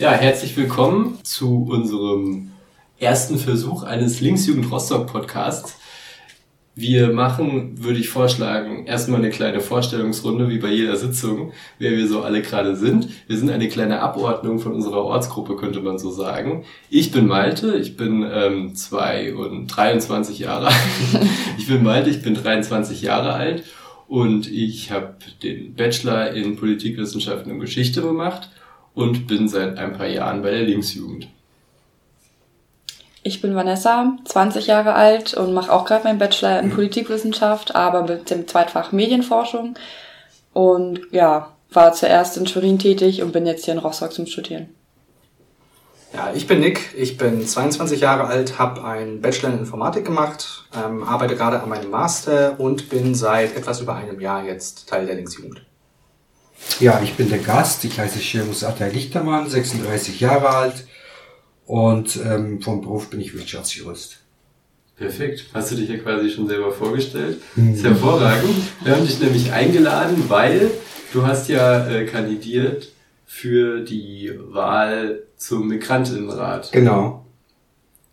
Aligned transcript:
Ja, 0.00 0.10
herzlich 0.10 0.56
willkommen 0.56 1.20
zu 1.22 1.68
unserem 1.70 2.50
ersten 2.98 3.38
Versuch 3.38 3.84
eines 3.84 4.20
Linksjugend 4.20 4.68
Rostock 4.72 5.06
Podcasts. 5.06 5.78
Wir 6.74 7.12
machen, 7.12 7.80
würde 7.80 8.00
ich 8.00 8.08
vorschlagen, 8.08 8.86
erstmal 8.86 9.20
eine 9.20 9.30
kleine 9.30 9.60
Vorstellungsrunde, 9.60 10.48
wie 10.48 10.58
bei 10.58 10.70
jeder 10.72 10.96
Sitzung, 10.96 11.52
wer 11.78 11.92
wir 11.92 12.08
so 12.08 12.22
alle 12.22 12.42
gerade 12.42 12.74
sind. 12.74 13.08
Wir 13.28 13.38
sind 13.38 13.50
eine 13.50 13.68
kleine 13.68 14.00
Abordnung 14.00 14.58
von 14.58 14.72
unserer 14.72 15.04
Ortsgruppe, 15.04 15.54
könnte 15.54 15.80
man 15.80 15.96
so 15.96 16.10
sagen. 16.10 16.64
Ich 16.90 17.12
bin 17.12 17.28
Malte, 17.28 17.76
ich 17.76 17.96
bin 17.96 18.28
ähm, 18.28 18.74
zwei 18.74 19.32
und 19.32 19.68
23 19.68 20.40
Jahre 20.40 20.66
alt. 20.66 21.28
ich 21.56 21.68
bin 21.68 21.84
Malte, 21.84 22.10
ich 22.10 22.20
bin 22.20 22.34
23 22.34 23.00
Jahre 23.00 23.34
alt 23.34 23.62
und 24.08 24.50
ich 24.50 24.90
habe 24.90 25.14
den 25.44 25.74
Bachelor 25.74 26.32
in 26.32 26.56
Politikwissenschaften 26.56 27.52
und 27.52 27.60
Geschichte 27.60 28.02
gemacht 28.02 28.50
und 28.94 29.26
bin 29.26 29.48
seit 29.48 29.78
ein 29.78 29.92
paar 29.92 30.06
Jahren 30.06 30.42
bei 30.42 30.50
der 30.50 30.62
Linksjugend. 30.62 31.28
Ich 33.22 33.40
bin 33.40 33.54
Vanessa, 33.54 34.18
20 34.26 34.66
Jahre 34.66 34.94
alt 34.94 35.32
und 35.32 35.54
mache 35.54 35.72
auch 35.72 35.86
gerade 35.86 36.04
meinen 36.04 36.18
Bachelor 36.18 36.60
in 36.60 36.70
Politikwissenschaft, 36.70 37.74
aber 37.74 38.02
mit 38.02 38.28
dem 38.28 38.46
Zweitfach 38.46 38.92
Medienforschung. 38.92 39.76
Und 40.52 41.00
ja, 41.10 41.50
war 41.72 41.92
zuerst 41.94 42.36
in 42.36 42.44
Turin 42.44 42.78
tätig 42.78 43.22
und 43.22 43.32
bin 43.32 43.46
jetzt 43.46 43.64
hier 43.64 43.72
in 43.72 43.80
Rostock 43.80 44.12
zum 44.12 44.26
Studieren. 44.26 44.68
Ja, 46.12 46.32
ich 46.32 46.46
bin 46.46 46.60
Nick, 46.60 46.94
ich 46.96 47.16
bin 47.16 47.44
22 47.44 48.00
Jahre 48.00 48.26
alt, 48.26 48.58
habe 48.58 48.84
einen 48.84 49.20
Bachelor 49.20 49.54
in 49.54 49.60
Informatik 49.60 50.04
gemacht, 50.04 50.66
ähm, 50.76 51.02
arbeite 51.02 51.34
gerade 51.34 51.60
an 51.60 51.68
meinem 51.68 51.90
Master 51.90 52.60
und 52.60 52.88
bin 52.88 53.14
seit 53.16 53.56
etwas 53.56 53.80
über 53.80 53.96
einem 53.96 54.20
Jahr 54.20 54.44
jetzt 54.44 54.88
Teil 54.88 55.06
der 55.06 55.16
Linksjugend. 55.16 55.66
Ja, 56.80 57.00
ich 57.02 57.14
bin 57.14 57.28
der 57.30 57.38
Gast, 57.38 57.84
ich 57.84 57.98
heiße 57.98 58.18
Schirmus 58.18 58.64
Atay 58.64 58.90
Lichtermann, 58.90 59.48
36 59.48 60.20
Jahre 60.20 60.48
alt 60.48 60.86
und 61.66 62.16
ähm, 62.16 62.60
vom 62.60 62.80
Beruf 62.80 63.10
bin 63.10 63.20
ich 63.20 63.34
Wirtschaftsjurist. 63.34 64.18
Perfekt. 64.96 65.46
Hast 65.52 65.72
du 65.72 65.76
dich 65.76 65.88
ja 65.88 65.98
quasi 65.98 66.30
schon 66.30 66.46
selber 66.46 66.70
vorgestellt? 66.70 67.40
Mhm. 67.56 67.74
ist 67.74 67.84
hervorragend. 67.84 68.56
Wir 68.84 68.94
haben 68.94 69.06
dich 69.06 69.20
nämlich 69.20 69.52
eingeladen, 69.52 70.24
weil 70.28 70.70
du 71.12 71.26
hast 71.26 71.48
ja 71.48 71.88
äh, 71.88 72.06
kandidiert 72.06 72.92
für 73.26 73.80
die 73.80 74.32
Wahl 74.38 75.22
zum 75.36 75.68
Migrantinnenrat. 75.68 76.70
Genau. 76.72 77.24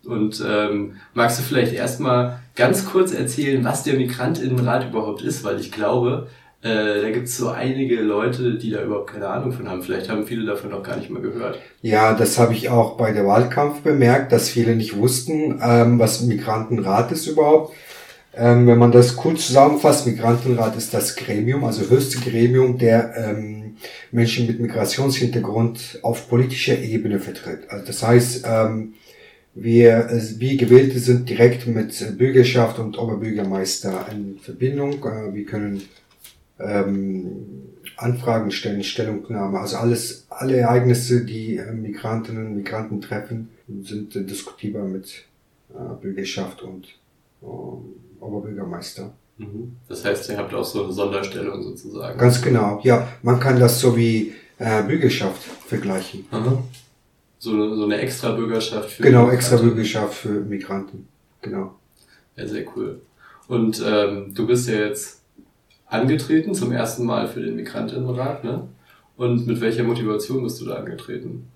Und 0.04 0.42
ähm, 0.44 0.96
magst 1.14 1.38
du 1.38 1.42
vielleicht 1.44 1.72
erstmal 1.72 2.40
ganz 2.56 2.86
kurz 2.86 3.12
erzählen, 3.12 3.64
was 3.64 3.84
der 3.84 3.94
Migrantinnenrat 3.94 4.88
überhaupt 4.88 5.22
ist? 5.22 5.44
Weil 5.44 5.60
ich 5.60 5.70
glaube, 5.70 6.26
äh, 6.62 7.02
da 7.02 7.10
gibt 7.10 7.26
es 7.26 7.36
so 7.36 7.48
einige 7.48 8.00
Leute, 8.00 8.54
die 8.54 8.70
da 8.70 8.82
überhaupt 8.82 9.12
keine 9.12 9.26
Ahnung 9.26 9.50
von 9.50 9.68
haben. 9.68 9.82
Vielleicht 9.82 10.08
haben 10.08 10.26
viele 10.26 10.46
davon 10.46 10.70
noch 10.70 10.84
gar 10.84 10.96
nicht 10.96 11.10
mal 11.10 11.20
gehört. 11.20 11.58
Ja, 11.82 12.14
das 12.14 12.38
habe 12.38 12.54
ich 12.54 12.68
auch 12.68 12.96
bei 12.96 13.12
der 13.12 13.26
Wahlkampf 13.26 13.80
bemerkt, 13.80 14.30
dass 14.30 14.48
viele 14.48 14.76
nicht 14.76 14.96
wussten, 14.96 15.60
ähm, 15.60 15.98
was 15.98 16.22
Migrantenrat 16.22 17.10
ist 17.10 17.26
überhaupt. 17.26 17.74
Ähm, 18.34 18.68
wenn 18.68 18.78
man 18.78 18.92
das 18.92 19.16
kurz 19.16 19.48
zusammenfasst, 19.48 20.06
Migrantenrat 20.06 20.76
ist 20.76 20.94
das 20.94 21.16
Gremium, 21.16 21.64
also 21.64 21.90
höchste 21.90 22.18
Gremium, 22.18 22.78
der 22.78 23.12
ähm, 23.16 23.76
Menschen 24.12 24.46
mit 24.46 24.60
Migrationshintergrund 24.60 25.98
auf 26.02 26.28
politischer 26.28 26.78
Ebene 26.78 27.18
vertritt. 27.18 27.68
Also 27.70 27.84
das 27.86 28.02
heißt, 28.04 28.44
ähm, 28.46 28.94
wir, 29.54 30.08
wie 30.38 30.56
Gewählte 30.56 30.98
sind 30.98 31.28
direkt 31.28 31.66
mit 31.66 32.16
Bürgerschaft 32.16 32.78
und 32.78 32.96
Oberbürgermeister 32.96 34.06
in 34.10 34.38
Verbindung. 34.38 35.04
Äh, 35.04 35.34
wir 35.34 35.44
können 35.44 35.82
ähm, 36.64 37.26
Anfragen 37.96 38.50
stellen, 38.50 38.82
Stellungnahme, 38.82 39.58
also 39.60 39.76
alles, 39.76 40.26
alle 40.28 40.56
Ereignisse, 40.56 41.24
die 41.24 41.56
äh, 41.56 41.72
Migrantinnen 41.72 42.46
und 42.46 42.56
Migranten 42.56 43.00
treffen, 43.00 43.48
sind 43.82 44.14
äh, 44.16 44.24
diskutierbar 44.24 44.84
mit 44.84 45.24
äh, 45.74 45.94
Bürgerschaft 46.00 46.62
und 46.62 46.86
äh, 47.42 47.46
Oberbürgermeister. 48.20 49.12
Mhm. 49.38 49.76
Das 49.88 50.04
heißt, 50.04 50.30
ihr 50.30 50.36
habt 50.38 50.54
auch 50.54 50.64
so 50.64 50.84
eine 50.84 50.92
Sonderstellung 50.92 51.62
sozusagen. 51.62 52.18
Ganz 52.18 52.40
genau, 52.40 52.80
ja. 52.84 53.08
Man 53.22 53.40
kann 53.40 53.58
das 53.58 53.80
so 53.80 53.96
wie 53.96 54.32
äh, 54.58 54.82
Bürgerschaft 54.84 55.42
vergleichen. 55.42 56.26
Mhm. 56.30 56.58
So, 57.38 57.74
so 57.74 57.84
eine 57.84 57.98
extra 57.98 58.32
Bürgerschaft 58.32 58.90
für 58.90 59.02
Genau, 59.02 59.22
Migranten. 59.22 59.36
extra 59.36 59.56
Bürgerschaft 59.56 60.14
für 60.14 60.28
Migranten. 60.28 61.08
Genau. 61.40 61.74
Ja, 62.36 62.46
sehr 62.46 62.64
cool. 62.76 63.00
Und 63.48 63.82
ähm, 63.84 64.32
du 64.32 64.46
bist 64.46 64.68
ja 64.68 64.76
jetzt 64.76 65.21
angetreten, 65.92 66.54
zum 66.54 66.72
ersten 66.72 67.04
Mal 67.04 67.28
für 67.28 67.40
den 67.40 67.56
Migrantinnenrat, 67.56 68.44
ne? 68.44 68.68
Und 69.16 69.46
mit 69.46 69.60
welcher 69.60 69.84
Motivation 69.84 70.42
bist 70.42 70.60
du 70.60 70.64
da 70.64 70.76
angetreten? 70.76 71.46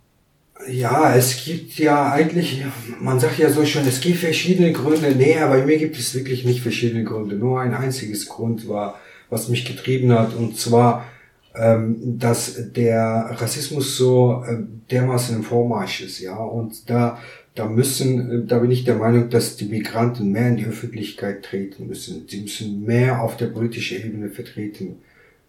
Ja, 0.69 1.15
es 1.15 1.45
gibt 1.45 1.79
ja 1.79 2.11
eigentlich, 2.13 2.65
man 3.01 3.21
sagt 3.21 3.39
ja 3.39 3.51
so 3.51 3.65
schon, 3.65 3.87
es 3.87 4.01
gibt 4.01 4.19
verschiedene 4.19 4.73
Gründe. 4.73 5.15
Nee, 5.17 5.37
bei 5.41 5.65
mir 5.65 5.77
gibt 5.79 5.99
es 5.99 6.15
wirklich 6.15 6.45
nicht 6.45 6.61
verschiedene 6.61 7.05
Gründe. 7.05 7.37
Nur 7.37 7.61
ein 7.61 7.75
einziges 7.75 8.29
Grund 8.29 8.69
war, 8.69 8.99
was 9.29 9.49
mich 9.49 9.65
getrieben 9.65 10.13
hat. 10.13 10.35
Und 10.35 10.59
zwar, 10.59 11.07
ähm, 11.55 12.19
dass 12.19 12.73
der 12.73 13.37
Rassismus 13.39 13.97
so 13.97 14.45
äh, 14.47 14.59
dermaßen 14.91 15.37
im 15.37 15.43
Vormarsch 15.43 16.03
ist, 16.03 16.21
ja. 16.21 16.37
Und 16.37 16.89
da 16.89 17.19
da 17.57 17.67
müssen, 17.67 18.31
äh, 18.31 18.47
da 18.47 18.61
bin 18.61 18.71
ich 18.71 18.85
der 18.85 18.95
Meinung, 18.95 19.29
dass 19.29 19.57
die 19.57 19.65
Migranten 19.65 20.31
mehr 20.31 20.49
in 20.49 20.57
die 20.57 20.67
Öffentlichkeit 20.67 21.45
treten 21.45 21.89
müssen. 21.89 22.29
Sie 22.29 22.43
müssen 22.43 22.85
mehr 22.85 23.21
auf 23.23 23.37
der 23.37 23.47
politischen 23.47 24.05
Ebene 24.05 24.31
vertreten 24.31 24.99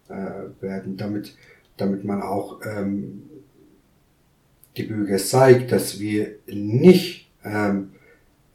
äh, 0.08 0.14
werden, 0.60 0.96
damit, 0.96 1.36
damit 1.76 2.04
man 2.04 2.22
auch 2.22 2.60
ähm, 2.64 3.22
die 4.76 4.84
Bürger 4.84 5.18
zeigt, 5.18 5.70
dass 5.70 6.00
wir 6.00 6.36
nicht 6.46 7.30
ähm, 7.44 7.90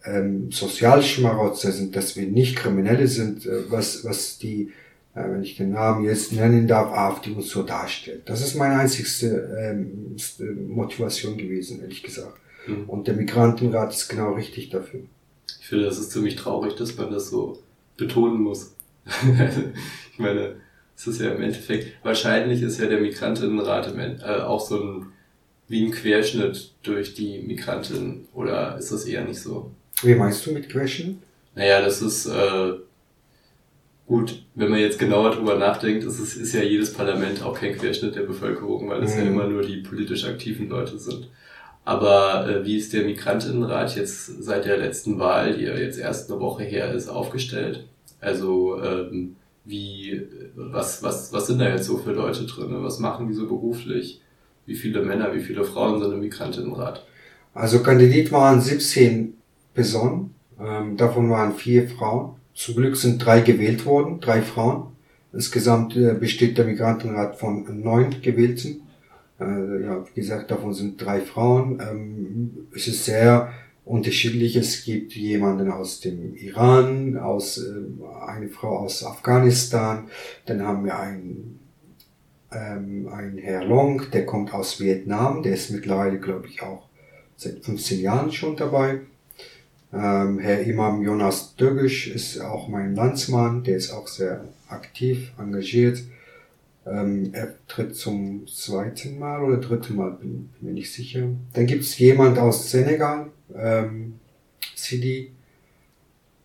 ähm, 0.05 0.51
Sozialschmarotzer 0.51 1.71
sind, 1.71 1.95
dass 1.95 2.15
wir 2.17 2.27
nicht 2.27 2.55
Kriminelle 2.55 3.07
sind, 3.07 3.45
äh, 3.45 3.69
was, 3.69 4.03
was 4.03 4.39
die, 4.39 4.71
äh, 5.15 5.29
wenn 5.29 5.43
ich 5.43 5.57
den 5.57 5.71
Namen 5.71 6.05
jetzt 6.05 6.33
nennen 6.33 6.67
darf, 6.67 6.91
AfD 6.91 7.31
uns 7.31 7.49
so 7.49 7.63
darstellt. 7.63 8.23
Das 8.25 8.41
ist 8.41 8.55
meine 8.55 8.79
einzigste 8.79 9.55
ähm, 9.59 10.15
Motivation 10.67 11.37
gewesen, 11.37 11.81
ehrlich 11.81 12.03
gesagt. 12.03 12.39
Mhm. 12.67 12.85
Und 12.87 13.07
der 13.07 13.15
Migrantenrat 13.15 13.93
ist 13.93 14.09
genau 14.09 14.33
richtig 14.33 14.69
dafür. 14.69 15.01
Ich 15.59 15.67
finde, 15.67 15.85
das 15.85 15.97
ist 15.97 16.11
ziemlich 16.11 16.35
traurig, 16.35 16.75
dass 16.75 16.97
man 16.97 17.11
das 17.11 17.29
so 17.29 17.59
betonen 17.97 18.41
muss. 18.41 18.75
ich 19.05 20.19
meine, 20.19 20.55
es 20.95 21.07
ist 21.07 21.21
ja 21.21 21.31
im 21.31 21.41
Endeffekt, 21.41 22.03
wahrscheinlich 22.03 22.61
ist 22.61 22.79
ja 22.79 22.87
der 22.87 23.01
Migrantinnenrat 23.01 23.93
äh, 23.95 24.41
auch 24.41 24.65
so 24.65 24.79
ein, 24.81 25.05
wie 25.67 25.85
ein 25.85 25.91
Querschnitt 25.91 26.73
durch 26.83 27.13
die 27.13 27.39
Migranten, 27.39 28.27
oder 28.33 28.77
ist 28.77 28.91
das 28.91 29.05
eher 29.05 29.23
nicht 29.23 29.39
so? 29.39 29.71
Wie 30.01 30.15
meinst 30.15 30.45
du 30.45 30.51
mit 30.51 30.69
Querschnitt? 30.69 31.17
Naja, 31.55 31.81
das 31.81 32.01
ist, 32.01 32.25
äh, 32.25 32.73
gut, 34.07 34.43
wenn 34.55 34.69
man 34.69 34.79
jetzt 34.79 34.99
genauer 34.99 35.31
drüber 35.31 35.57
nachdenkt, 35.57 36.03
ist, 36.03 36.19
es, 36.19 36.35
ist 36.35 36.53
ja 36.53 36.61
jedes 36.61 36.93
Parlament 36.93 37.41
auch 37.43 37.57
kein 37.57 37.77
Querschnitt 37.77 38.15
der 38.15 38.23
Bevölkerung, 38.23 38.89
weil 38.89 39.03
es 39.03 39.15
mhm. 39.15 39.21
ja 39.21 39.27
immer 39.27 39.47
nur 39.47 39.63
die 39.63 39.77
politisch 39.77 40.25
aktiven 40.25 40.69
Leute 40.69 40.97
sind. 40.97 41.29
Aber 41.85 42.47
äh, 42.47 42.65
wie 42.65 42.77
ist 42.77 42.93
der 42.93 43.03
Migrantinnenrat 43.03 43.95
jetzt 43.95 44.43
seit 44.43 44.65
der 44.65 44.77
letzten 44.77 45.19
Wahl, 45.19 45.57
die 45.57 45.65
ja 45.65 45.75
jetzt 45.75 45.99
erst 45.99 46.31
eine 46.31 46.39
Woche 46.39 46.63
her 46.63 46.93
ist, 46.93 47.09
aufgestellt? 47.09 47.85
Also 48.21 48.81
ähm, 48.81 49.35
wie, 49.65 50.21
was, 50.55 51.03
was, 51.03 51.33
was 51.33 51.47
sind 51.47 51.59
da 51.59 51.69
jetzt 51.69 51.85
so 51.85 51.97
für 51.97 52.13
Leute 52.13 52.45
drin? 52.45 52.83
Was 52.83 52.99
machen 52.99 53.27
die 53.27 53.33
so 53.33 53.47
beruflich? 53.47 54.21
Wie 54.65 54.75
viele 54.75 55.01
Männer, 55.01 55.33
wie 55.33 55.41
viele 55.41 55.65
Frauen 55.65 56.01
sind 56.01 56.13
im 56.13 56.21
Migrantinnenrat? 56.21 57.05
Also 57.53 57.83
kandidiert 57.83 58.31
waren 58.31 58.61
17 58.61 59.33
Personen, 59.73 60.33
ähm, 60.59 60.95
davon 60.95 61.29
waren 61.29 61.53
vier 61.53 61.87
Frauen. 61.89 62.35
Zum 62.53 62.75
Glück 62.75 62.95
sind 62.95 63.23
drei 63.23 63.41
gewählt 63.41 63.85
worden, 63.85 64.19
drei 64.21 64.41
Frauen. 64.41 64.93
Insgesamt 65.33 65.95
äh, 65.97 66.13
besteht 66.13 66.57
der 66.57 66.65
Migrantenrat 66.65 67.35
von 67.35 67.81
neun 67.81 68.21
Gewählten. 68.21 68.82
Äh, 69.43 69.83
ja, 69.83 70.05
wie 70.07 70.21
gesagt, 70.21 70.51
davon 70.51 70.73
sind 70.73 71.03
drei 71.03 71.21
Frauen. 71.21 71.79
Ähm, 71.81 72.67
es 72.75 72.87
ist 72.87 73.05
sehr 73.05 73.51
unterschiedlich. 73.85 74.55
Es 74.55 74.83
gibt 74.85 75.13
jemanden 75.13 75.71
aus 75.71 75.99
dem 75.99 76.35
Iran, 76.35 77.17
aus 77.17 77.57
äh, 77.57 78.27
eine 78.27 78.49
Frau 78.49 78.79
aus 78.79 79.03
Afghanistan. 79.03 80.07
Dann 80.45 80.63
haben 80.63 80.85
wir 80.85 80.97
einen 80.97 81.59
ähm, 82.55 83.09
ein 83.11 83.37
Herr 83.37 83.63
Long, 83.63 84.03
der 84.11 84.25
kommt 84.25 84.53
aus 84.53 84.79
Vietnam. 84.79 85.43
Der 85.43 85.53
ist 85.53 85.71
mittlerweile, 85.71 86.19
glaube 86.19 86.47
ich, 86.47 86.61
auch 86.61 86.87
seit 87.35 87.63
15 87.63 87.99
Jahren 87.99 88.31
schon 88.31 88.55
dabei. 88.55 89.01
Ähm, 89.91 90.39
Herr 90.39 90.61
Imam 90.61 91.03
Jonas 91.03 91.55
Dögisch 91.55 92.07
ist 92.07 92.39
auch 92.39 92.67
mein 92.67 92.95
Landsmann. 92.95 93.63
Der 93.63 93.77
ist 93.77 93.91
auch 93.91 94.07
sehr 94.07 94.45
aktiv, 94.67 95.31
engagiert. 95.39 95.99
Ähm, 96.85 97.29
er 97.33 97.55
tritt 97.67 97.95
zum 97.95 98.45
zweiten 98.47 99.19
Mal 99.19 99.43
oder 99.43 99.57
dritten 99.57 99.95
Mal, 99.95 100.11
bin, 100.11 100.49
bin 100.49 100.69
mir 100.69 100.73
nicht 100.73 100.91
sicher. 100.91 101.29
Dann 101.53 101.65
gibt 101.65 101.83
es 101.83 101.97
jemand 101.97 102.37
aus 102.37 102.69
Senegal, 102.69 103.31
ähm, 103.55 104.19
Sidi, 104.75 105.31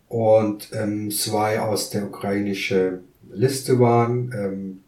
und 0.07 0.69
ähm, 0.73 1.11
zwei 1.11 1.59
aus 1.59 1.89
der 1.89 2.05
ukrainischen 2.05 2.99
Liste 3.31 3.79
waren. 3.79 4.31
Ähm, 4.33 4.83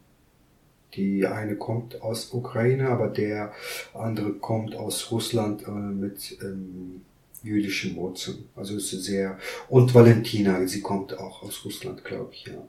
Die 0.94 1.26
eine 1.26 1.56
kommt 1.56 2.02
aus 2.02 2.34
Ukraine, 2.34 2.90
aber 2.90 3.08
der 3.08 3.52
andere 3.94 4.34
kommt 4.34 4.74
aus 4.74 5.10
Russland 5.10 5.62
äh, 5.66 5.70
mit 5.70 6.36
ähm, 6.42 7.00
jüdischen 7.42 7.96
Wurzeln. 7.96 8.44
Also 8.54 8.76
ist 8.76 8.90
sehr 8.90 9.38
und 9.70 9.94
Valentina, 9.94 10.66
sie 10.66 10.82
kommt 10.82 11.16
auch 11.16 11.42
aus 11.42 11.64
Russland, 11.64 12.04
glaube 12.04 12.34
ich, 12.34 12.44
ja. 12.46 12.62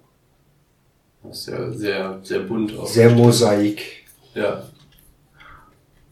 Das 1.23 1.39
ist 1.39 1.47
ja 1.47 1.71
sehr, 1.71 2.19
sehr 2.23 2.39
bunt 2.39 2.77
auch. 2.77 2.87
Sehr 2.87 3.09
mosaik. 3.09 4.05
Ja. 4.35 4.63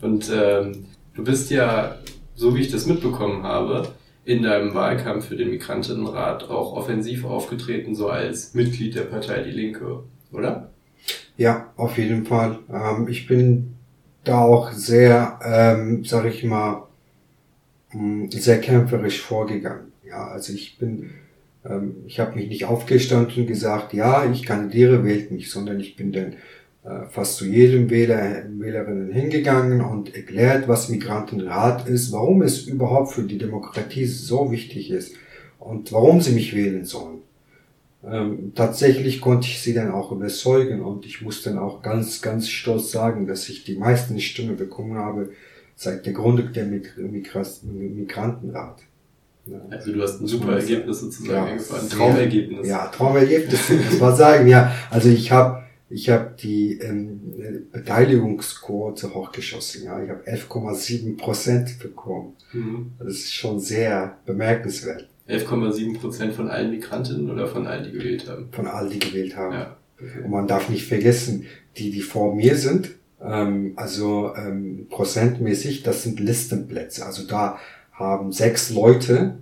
Und 0.02 0.32
ähm, 0.34 0.86
du 1.14 1.24
bist 1.24 1.52
ja, 1.52 1.98
so 2.36 2.56
wie 2.56 2.62
ich 2.62 2.72
das 2.72 2.86
mitbekommen 2.86 3.44
habe, 3.44 3.88
in 4.24 4.44
deinem 4.44 4.74
Wahlkampf 4.74 5.26
für 5.28 5.36
den 5.36 5.50
Migrantinnenrat 5.50 6.50
auch 6.50 6.74
offensiv 6.74 7.26
aufgetreten, 7.26 7.96
so 7.96 8.10
als 8.10 8.54
Mitglied 8.54 8.96
der 8.96 9.02
Partei 9.02 9.42
Die 9.44 9.52
Linke, 9.52 10.04
oder? 10.32 10.70
Ja, 11.38 11.74
auf 11.76 11.98
jeden 11.98 12.26
Fall. 12.26 12.60
Ähm, 12.72 13.08
ich 13.08 13.28
bin 13.28 13.76
da 14.24 14.42
auch 14.42 14.72
sehr, 14.72 15.40
ähm, 15.44 16.04
sag 16.06 16.26
ich 16.26 16.44
mal, 16.44 16.88
mm, 17.94 18.30
sehr 18.30 18.62
kämpferisch 18.62 19.22
vorgegangen. 19.22 19.92
Ja, 20.06 20.28
also 20.28 20.54
ich 20.54 20.78
bin, 20.78 21.12
ich 22.08 22.20
habe 22.20 22.36
mich 22.36 22.50
nicht 22.50 22.66
aufgestanden 22.66 23.36
und 23.36 23.48
gesagt, 23.48 23.94
ja, 23.94 24.30
ich 24.32 24.44
kandidiere, 24.44 25.04
wählt 25.04 25.32
mich, 25.32 25.52
sondern 25.52 25.80
ich 25.80 25.96
bin 25.96 26.12
dann 26.12 26.34
äh, 26.84 27.06
fast 27.10 27.38
zu 27.38 27.46
jedem 27.46 27.92
Wähler, 27.92 28.44
Wählerinnen 28.58 29.12
hingegangen 29.12 29.82
und 29.82 30.16
erklärt, 30.16 30.68
was 30.68 30.90
Migrantenrat 30.90 31.88
ist, 31.88 32.12
warum 32.12 32.42
es 32.42 32.66
überhaupt 32.66 33.14
für 33.14 33.22
die 33.24 33.38
Demokratie 33.38 34.06
so 34.06 34.52
wichtig 34.52 34.90
ist 34.90 35.14
und 35.60 35.92
warum 35.92 36.22
sie 36.22 36.32
mich 36.32 36.56
wählen 36.56 36.86
sollen. 36.86 37.20
Ähm, 38.04 38.54
tatsächlich 38.56 39.22
konnte 39.22 39.48
ich 39.48 39.62
sie 39.62 39.76
dann 39.76 39.92
auch 39.92 40.12
überzeugen 40.12 40.82
und 40.82 41.06
ich 41.06 41.22
muss 41.22 41.44
dann 41.44 41.60
auch 41.60 41.84
ganz, 41.84 42.24
ganz 42.24 42.50
stolz 42.50 42.90
sagen, 42.90 43.28
dass 43.28 43.48
ich 43.48 43.64
die 43.64 43.76
meisten 43.76 44.20
Stimmen 44.20 44.58
bekommen 44.58 44.98
habe 44.98 45.30
seit 45.76 46.08
der 46.08 46.14
Gründung 46.14 46.52
der 46.54 46.66
Migrantenrat. 46.66 48.82
Also 49.70 49.92
du 49.92 50.02
hast 50.02 50.22
ein 50.22 50.28
super 50.28 50.54
Ergebnis 50.54 51.00
sozusagen 51.00 51.34
ja, 51.34 51.46
eingefahren. 51.46 51.90
Traumergebnis. 51.90 52.68
Ja, 52.68 52.88
Traumergebnis, 52.88 53.60
das 53.68 54.00
mal 54.00 54.16
sagen. 54.16 54.48
Ja, 54.48 54.72
also 54.90 55.10
ich 55.10 55.32
habe 55.32 55.64
ich 55.90 56.10
habe 56.10 56.34
die 56.42 56.80
ähm, 56.80 57.68
Beteiligungsquote 57.72 59.14
hochgeschossen. 59.14 59.84
Ja, 59.84 60.02
ich 60.02 60.10
habe 60.10 60.24
11,7 60.26 61.18
Prozent 61.18 61.80
bekommen. 61.80 62.34
Mhm. 62.54 62.92
Das 62.98 63.14
ist 63.14 63.34
schon 63.34 63.60
sehr 63.60 64.18
bemerkenswert. 64.26 65.10
11,7 65.28 66.00
Prozent 66.00 66.34
von 66.34 66.50
allen 66.50 66.72
Migrantinnen 66.72 67.30
oder 67.30 67.48
von 67.48 67.68
allen, 67.68 67.84
die 67.84 67.92
gewählt 67.92 68.28
haben? 68.30 68.48
Von 68.52 68.68
allen, 68.68 68.90
die 68.90 69.00
gewählt 69.00 69.36
haben. 69.36 69.54
Ja. 69.54 69.78
Okay. 70.00 70.24
Und 70.24 70.32
man 70.32 70.48
darf 70.48 70.70
nicht 70.70 70.88
vergessen, 70.88 71.46
die, 71.78 71.92
die 71.92 72.02
vor 72.02 72.36
mir 72.36 72.56
sind, 72.56 72.92
ähm, 73.22 73.74
also 73.76 74.34
ähm, 74.36 74.88
prozentmäßig, 74.90 75.84
das 75.84 76.04
sind 76.04 76.20
Listenplätze. 76.20 77.06
Also 77.06 77.28
da 77.28 77.60
haben 78.02 78.32
sechs 78.32 78.70
Leute 78.70 79.36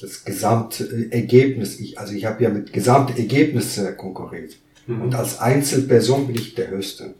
das 0.00 0.24
Gesamtergebnis, 0.24 1.80
ich, 1.80 1.98
also 1.98 2.12
ich 2.12 2.26
habe 2.26 2.42
ja 2.42 2.50
mit 2.50 2.72
Gesamtergebnisse 2.72 3.94
konkurriert. 3.94 4.56
Mhm. 4.86 5.02
Und 5.02 5.14
als 5.14 5.40
Einzelperson 5.40 6.26
bin 6.26 6.36
ich 6.36 6.54
der 6.54 6.70
Höchste. 6.70 7.14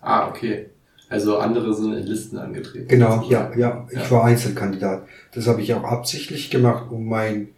Ah, 0.00 0.28
okay. 0.28 0.66
Also 1.08 1.36
andere 1.36 1.74
sind 1.74 1.92
in 1.92 2.06
Listen 2.06 2.38
angetreten. 2.38 2.88
Genau, 2.88 3.26
ja, 3.28 3.52
ja, 3.54 3.86
ich 3.90 3.98
ja. 3.98 4.10
war 4.10 4.24
Einzelkandidat. 4.24 5.06
Das 5.34 5.46
habe 5.46 5.60
ich 5.60 5.74
auch 5.74 5.84
absichtlich 5.84 6.50
gemacht, 6.50 6.90
um 6.90 7.06
mein, 7.06 7.48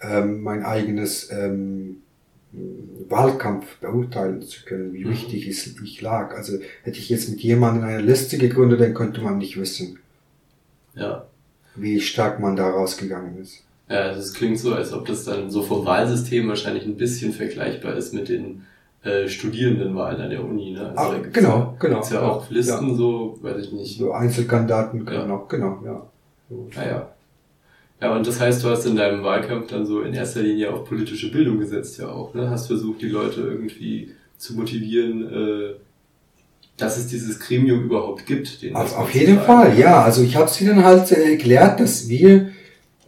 ähm, 0.00 0.40
mein 0.40 0.64
eigenes 0.64 1.30
ähm, 1.30 1.98
Wahlkampf 3.08 3.76
beurteilen 3.80 4.40
zu 4.40 4.64
können, 4.64 4.94
wie 4.94 5.04
mhm. 5.04 5.10
wichtig 5.10 5.46
es 5.46 5.66
ich 5.66 6.00
lag. 6.00 6.34
Also 6.34 6.56
hätte 6.84 6.98
ich 6.98 7.10
jetzt 7.10 7.28
mit 7.28 7.40
jemandem 7.40 7.84
eine 7.84 8.00
Liste 8.00 8.38
gegründet, 8.38 8.80
dann 8.80 8.94
könnte 8.94 9.20
man 9.20 9.36
nicht 9.36 9.60
wissen, 9.60 9.98
ja. 10.94 11.26
Wie 11.76 12.00
stark 12.00 12.40
man 12.40 12.56
da 12.56 12.68
rausgegangen 12.68 13.38
ist. 13.38 13.62
Ja, 13.88 14.12
das 14.12 14.34
klingt 14.34 14.58
so, 14.58 14.74
als 14.74 14.92
ob 14.92 15.06
das 15.06 15.24
dann 15.24 15.50
so 15.50 15.62
vom 15.62 15.84
Wahlsystem 15.84 16.48
wahrscheinlich 16.48 16.84
ein 16.84 16.96
bisschen 16.96 17.32
vergleichbar 17.32 17.94
ist 17.94 18.12
mit 18.12 18.28
den 18.28 18.62
äh, 19.02 19.28
Studierendenwahlen 19.28 20.20
an 20.20 20.30
der 20.30 20.44
Uni. 20.44 20.72
Ne? 20.72 20.92
Also 20.96 21.16
ah, 21.16 21.20
genau, 21.32 21.48
ja, 21.48 21.74
genau. 21.78 21.94
Gibt's 21.94 22.10
ja 22.10 22.22
auch 22.22 22.50
Listen, 22.50 22.88
ja. 22.88 22.94
so, 22.94 23.38
weiß 23.40 23.64
ich 23.64 23.72
nicht. 23.72 23.98
So 23.98 24.12
Einzelkandidaten 24.12 25.06
ja. 25.06 25.30
auch, 25.30 25.48
genau, 25.48 25.80
ja. 25.84 26.02
So. 26.50 26.68
Ah, 26.74 26.84
ja. 26.84 27.08
Ja, 28.00 28.14
und 28.14 28.26
das 28.26 28.40
heißt, 28.40 28.62
du 28.62 28.68
hast 28.68 28.84
in 28.84 28.96
deinem 28.96 29.22
Wahlkampf 29.22 29.68
dann 29.68 29.86
so 29.86 30.02
in 30.02 30.12
erster 30.12 30.42
Linie 30.42 30.72
auf 30.72 30.84
politische 30.84 31.30
Bildung 31.30 31.58
gesetzt 31.58 31.98
ja 31.98 32.08
auch, 32.08 32.34
ne? 32.34 32.50
Hast 32.50 32.66
versucht, 32.66 33.00
die 33.00 33.08
Leute 33.08 33.40
irgendwie 33.40 34.10
zu 34.36 34.54
motivieren, 34.54 35.32
äh, 35.32 35.74
dass 36.76 36.98
es 36.98 37.06
dieses 37.06 37.40
Gremium 37.40 37.84
überhaupt 37.84 38.26
gibt. 38.26 38.62
Den 38.62 38.76
auf, 38.76 38.96
auf 38.96 39.10
jeden 39.14 39.40
Fall, 39.40 39.78
ja. 39.78 40.02
Also 40.02 40.22
ich 40.22 40.36
habe 40.36 40.50
sie 40.50 40.66
dann 40.66 40.84
halt 40.84 41.10
erklärt, 41.10 41.80
dass 41.80 42.08
wir, 42.08 42.50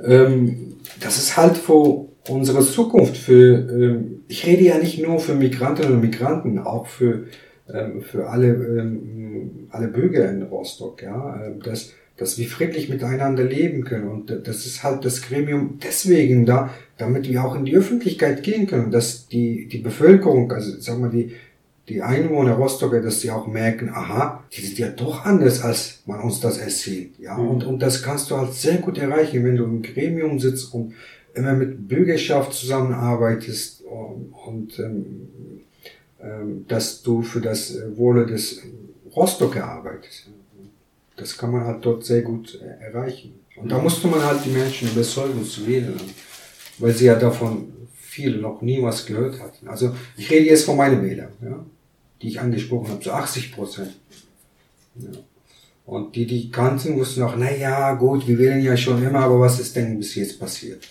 ähm, 0.03 0.77
das 1.01 1.19
ist 1.19 1.37
halt 1.37 1.57
vor 1.57 2.09
unsere 2.29 2.63
Zukunft 2.63 3.17
für, 3.17 3.69
ähm, 3.71 4.23
ich 4.29 4.47
rede 4.47 4.65
ja 4.65 4.79
nicht 4.79 5.03
nur 5.03 5.21
für 5.21 5.35
Migrantinnen 5.35 5.95
und 5.95 6.01
Migranten, 6.01 6.59
auch 6.59 6.87
für, 6.87 7.27
ähm, 7.73 8.03
für 8.03 8.29
alle, 8.29 8.49
ähm, 8.49 9.69
alle 9.71 9.89
Bürger 9.89 10.31
in 10.31 10.43
Rostock, 10.43 11.03
ja, 11.03 11.39
dass, 11.63 11.93
dass 12.17 12.39
wir 12.39 12.47
friedlich 12.47 12.89
miteinander 12.89 13.45
leben 13.45 13.85
können. 13.85 14.09
Und 14.09 14.47
das 14.47 14.67
ist 14.67 14.83
halt 14.83 15.05
das 15.05 15.23
Gremium 15.23 15.79
deswegen 15.83 16.47
da, 16.47 16.71
damit 16.97 17.29
wir 17.29 17.45
auch 17.45 17.55
in 17.55 17.65
die 17.65 17.77
Öffentlichkeit 17.77 18.43
gehen 18.43 18.67
können, 18.67 18.91
dass 18.91 19.29
die, 19.29 19.69
die 19.69 19.79
Bevölkerung, 19.79 20.51
also 20.53 20.81
sagen 20.81 21.03
wir 21.03 21.11
die, 21.11 21.35
die 21.89 22.03
Einwohner 22.03 22.55
Rostocker, 22.55 23.01
dass 23.01 23.21
sie 23.21 23.31
auch 23.31 23.47
merken, 23.47 23.91
aha, 23.91 24.45
die 24.53 24.61
sind 24.61 24.79
ja 24.79 24.89
doch 24.89 25.25
anders, 25.25 25.63
als 25.63 26.01
man 26.07 26.21
uns 26.21 26.41
das 26.41 26.59
erzählt. 26.59 27.19
Ja, 27.19 27.37
mhm. 27.37 27.49
und, 27.49 27.65
und 27.65 27.79
das 27.81 28.03
kannst 28.03 28.31
du 28.31 28.37
halt 28.37 28.55
sehr 28.55 28.77
gut 28.79 28.99
erreichen, 28.99 29.45
wenn 29.45 29.57
du 29.57 29.65
im 29.65 29.83
Gremium 29.83 30.39
sitzt 30.39 30.73
und 30.75 30.95
immer 31.35 31.55
mit 31.55 31.89
Bürgerschaft 31.89 32.53
zusammenarbeitest 32.53 33.83
und, 33.83 34.33
und 34.47 34.79
ähm, 34.79 35.29
ähm, 36.21 36.65
dass 36.67 37.03
du 37.03 37.23
für 37.23 37.41
das 37.41 37.79
Wohle 37.97 38.27
des 38.27 38.63
Rostocker 39.15 39.65
arbeitest. 39.65 40.29
Das 41.17 41.37
kann 41.39 41.53
man 41.53 41.65
halt 41.65 41.85
dort 41.85 42.05
sehr 42.05 42.23
gut 42.23 42.61
äh, 42.61 42.85
erreichen. 42.85 43.35
Und 43.57 43.71
da 43.71 43.79
musste 43.79 44.07
man 44.09 44.23
halt 44.23 44.45
die 44.45 44.51
Menschen 44.51 44.89
überzeugen 44.89 45.45
zu 45.45 45.67
wählen, 45.67 46.01
weil 46.79 46.93
sie 46.93 47.07
ja 47.07 47.15
davon 47.15 47.73
viele 47.95 48.39
noch 48.39 48.63
nie 48.63 48.83
was 48.83 49.07
gehört 49.07 49.41
hatten. 49.41 49.69
Also 49.69 49.95
ich 50.17 50.31
rede 50.31 50.47
jetzt 50.47 50.65
von 50.65 50.77
meinen 50.77 51.05
Wählern, 51.05 51.33
ja, 51.43 51.65
die 52.23 52.29
ich 52.29 52.41
angesprochen 52.41 52.91
habe, 52.91 53.03
so 53.03 53.13
80 53.13 53.53
Prozent. 53.53 53.95
Ja. 54.97 55.11
Und 55.87 56.15
die, 56.17 56.27
die 56.27 56.51
kannten, 56.51 56.97
wussten 56.97 57.23
auch, 57.23 57.35
na 57.37 57.51
ja, 57.51 57.95
gut, 57.95 58.29
wir 58.29 58.39
wählen 58.39 58.63
ja 58.63 58.77
schon 58.77 59.03
immer, 59.03 59.21
aber 59.21 59.41
was 59.41 59.59
ist 59.59 59.75
denn 59.75 59.99
bis 59.99 60.15
jetzt 60.17 60.39
passiert? 60.39 60.87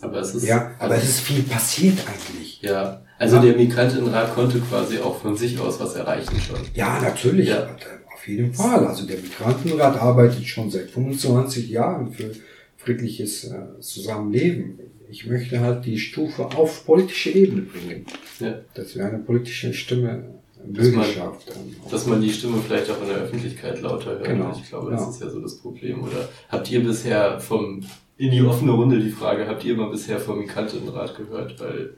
Aber 0.00 0.20
es 0.20 0.34
ist, 0.34 0.46
ja, 0.46 0.70
aber 0.78 0.96
es 0.96 1.04
ist 1.04 1.20
viel 1.20 1.42
passiert 1.42 1.98
eigentlich. 2.08 2.62
Ja, 2.62 3.02
also 3.18 3.36
ja. 3.36 3.42
der 3.42 3.56
Migrantenrat 3.56 4.34
konnte 4.34 4.60
quasi 4.60 4.98
auch 4.98 5.20
von 5.20 5.36
sich 5.36 5.58
aus 5.58 5.80
was 5.80 5.94
erreichen 5.94 6.40
schon. 6.40 6.60
Ja, 6.74 7.00
natürlich. 7.00 7.48
Ja. 7.48 7.68
Auf 8.14 8.26
jeden 8.26 8.54
Fall. 8.54 8.86
Also 8.86 9.06
der 9.06 9.18
Migrantenrat 9.18 10.00
arbeitet 10.00 10.46
schon 10.46 10.70
seit 10.70 10.90
25 10.90 11.68
Jahren 11.68 12.12
für 12.12 12.30
friedliches 12.76 13.44
äh, 13.44 13.80
Zusammenleben. 13.80 14.78
Ich 15.10 15.26
möchte 15.26 15.60
halt 15.60 15.86
die 15.86 15.98
Stufe 15.98 16.44
auf 16.44 16.84
politische 16.84 17.30
Ebene 17.30 17.62
bringen. 17.62 18.06
Ja. 18.40 18.58
Dass 18.74 18.94
wir 18.94 19.06
eine 19.06 19.18
politische 19.18 19.72
Stimme 19.72 20.38
Bürgerschaft. 20.64 21.48
Dass 21.48 21.56
man, 21.56 21.90
dass 21.90 22.06
man 22.06 22.20
die 22.20 22.32
Stimme 22.32 22.58
vielleicht 22.58 22.90
auch 22.90 23.00
in 23.02 23.08
der 23.08 23.18
Öffentlichkeit 23.18 23.80
lauter 23.80 24.10
hört. 24.10 24.24
Genau. 24.24 24.52
Ich 24.60 24.68
glaube, 24.68 24.90
das 24.90 25.02
ja. 25.02 25.10
ist 25.10 25.20
ja 25.20 25.30
so 25.30 25.40
das 25.40 25.58
Problem. 25.58 26.02
Oder 26.02 26.28
habt 26.48 26.70
ihr 26.70 26.82
bisher 26.82 27.40
vom 27.40 27.84
in 28.16 28.32
die 28.32 28.42
offene 28.42 28.72
Runde 28.72 28.98
die 28.98 29.10
Frage, 29.10 29.46
habt 29.46 29.64
ihr 29.64 29.76
mal 29.76 29.90
bisher 29.90 30.18
vom 30.18 30.40
Migrantenrat 30.40 31.16
gehört? 31.16 31.58
Weil 31.60 31.94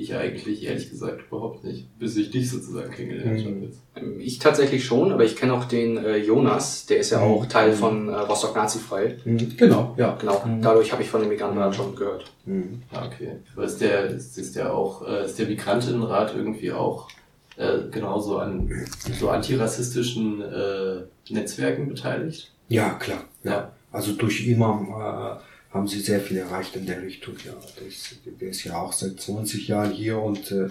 ich 0.00 0.14
eigentlich 0.14 0.64
ehrlich 0.64 0.88
gesagt 0.88 1.26
überhaupt 1.28 1.62
nicht, 1.62 1.98
bis 1.98 2.16
ich 2.16 2.30
dich 2.30 2.50
sozusagen 2.50 2.90
kennengelernt 2.90 3.44
mhm. 3.44 3.72
habe. 3.94 4.22
Ich 4.22 4.38
tatsächlich 4.38 4.84
schon, 4.84 5.12
aber 5.12 5.24
ich 5.24 5.36
kenne 5.36 5.52
auch 5.52 5.64
den 5.64 5.98
äh, 5.98 6.16
Jonas, 6.16 6.86
der 6.86 6.98
ist 6.98 7.10
ja 7.10 7.20
auch 7.20 7.44
Teil 7.46 7.72
von 7.72 8.08
äh, 8.08 8.14
Rostock 8.14 8.56
Nazifrei. 8.56 9.18
Mhm. 9.24 9.56
Genau, 9.58 9.94
ja. 9.98 10.16
Genau. 10.18 10.42
Mhm. 10.46 10.62
Dadurch 10.62 10.92
habe 10.92 11.02
ich 11.02 11.10
von 11.10 11.20
dem 11.20 11.28
Migrantenrat 11.28 11.74
schon 11.74 11.94
gehört. 11.94 12.24
Mhm. 12.46 12.82
Ah, 12.92 13.06
okay. 13.06 13.36
Aber 13.54 13.64
ist 13.64 13.80
der, 13.80 14.06
ist, 14.06 14.38
ist 14.38 14.56
der 14.56 14.74
auch, 14.74 15.06
äh, 15.06 15.26
ist 15.26 15.38
der 15.38 15.46
Migrantenrat 15.46 16.34
irgendwie 16.34 16.72
auch 16.72 17.08
äh, 17.56 17.90
genauso 17.90 18.38
an 18.38 18.70
so 19.18 19.28
antirassistischen 19.28 20.40
äh, 20.40 21.02
Netzwerken 21.28 21.88
beteiligt? 21.88 22.52
Ja, 22.68 22.94
klar. 22.94 23.24
Ja. 23.44 23.50
ja. 23.50 23.72
Also 23.92 24.12
durch 24.12 24.46
Imam 24.46 24.94
äh, 24.98 25.40
haben 25.70 25.86
sie 25.86 26.00
sehr 26.00 26.20
viel 26.20 26.38
erreicht 26.38 26.74
in 26.76 26.86
der 26.86 27.02
Richtung. 27.02 27.34
Ja, 27.44 27.52
der 27.78 27.86
ist, 27.86 28.18
der 28.24 28.48
ist 28.48 28.64
ja 28.64 28.76
auch 28.76 28.92
seit 28.92 29.20
20 29.20 29.68
Jahren 29.68 29.92
hier 29.92 30.18
und 30.18 30.50
äh, 30.50 30.68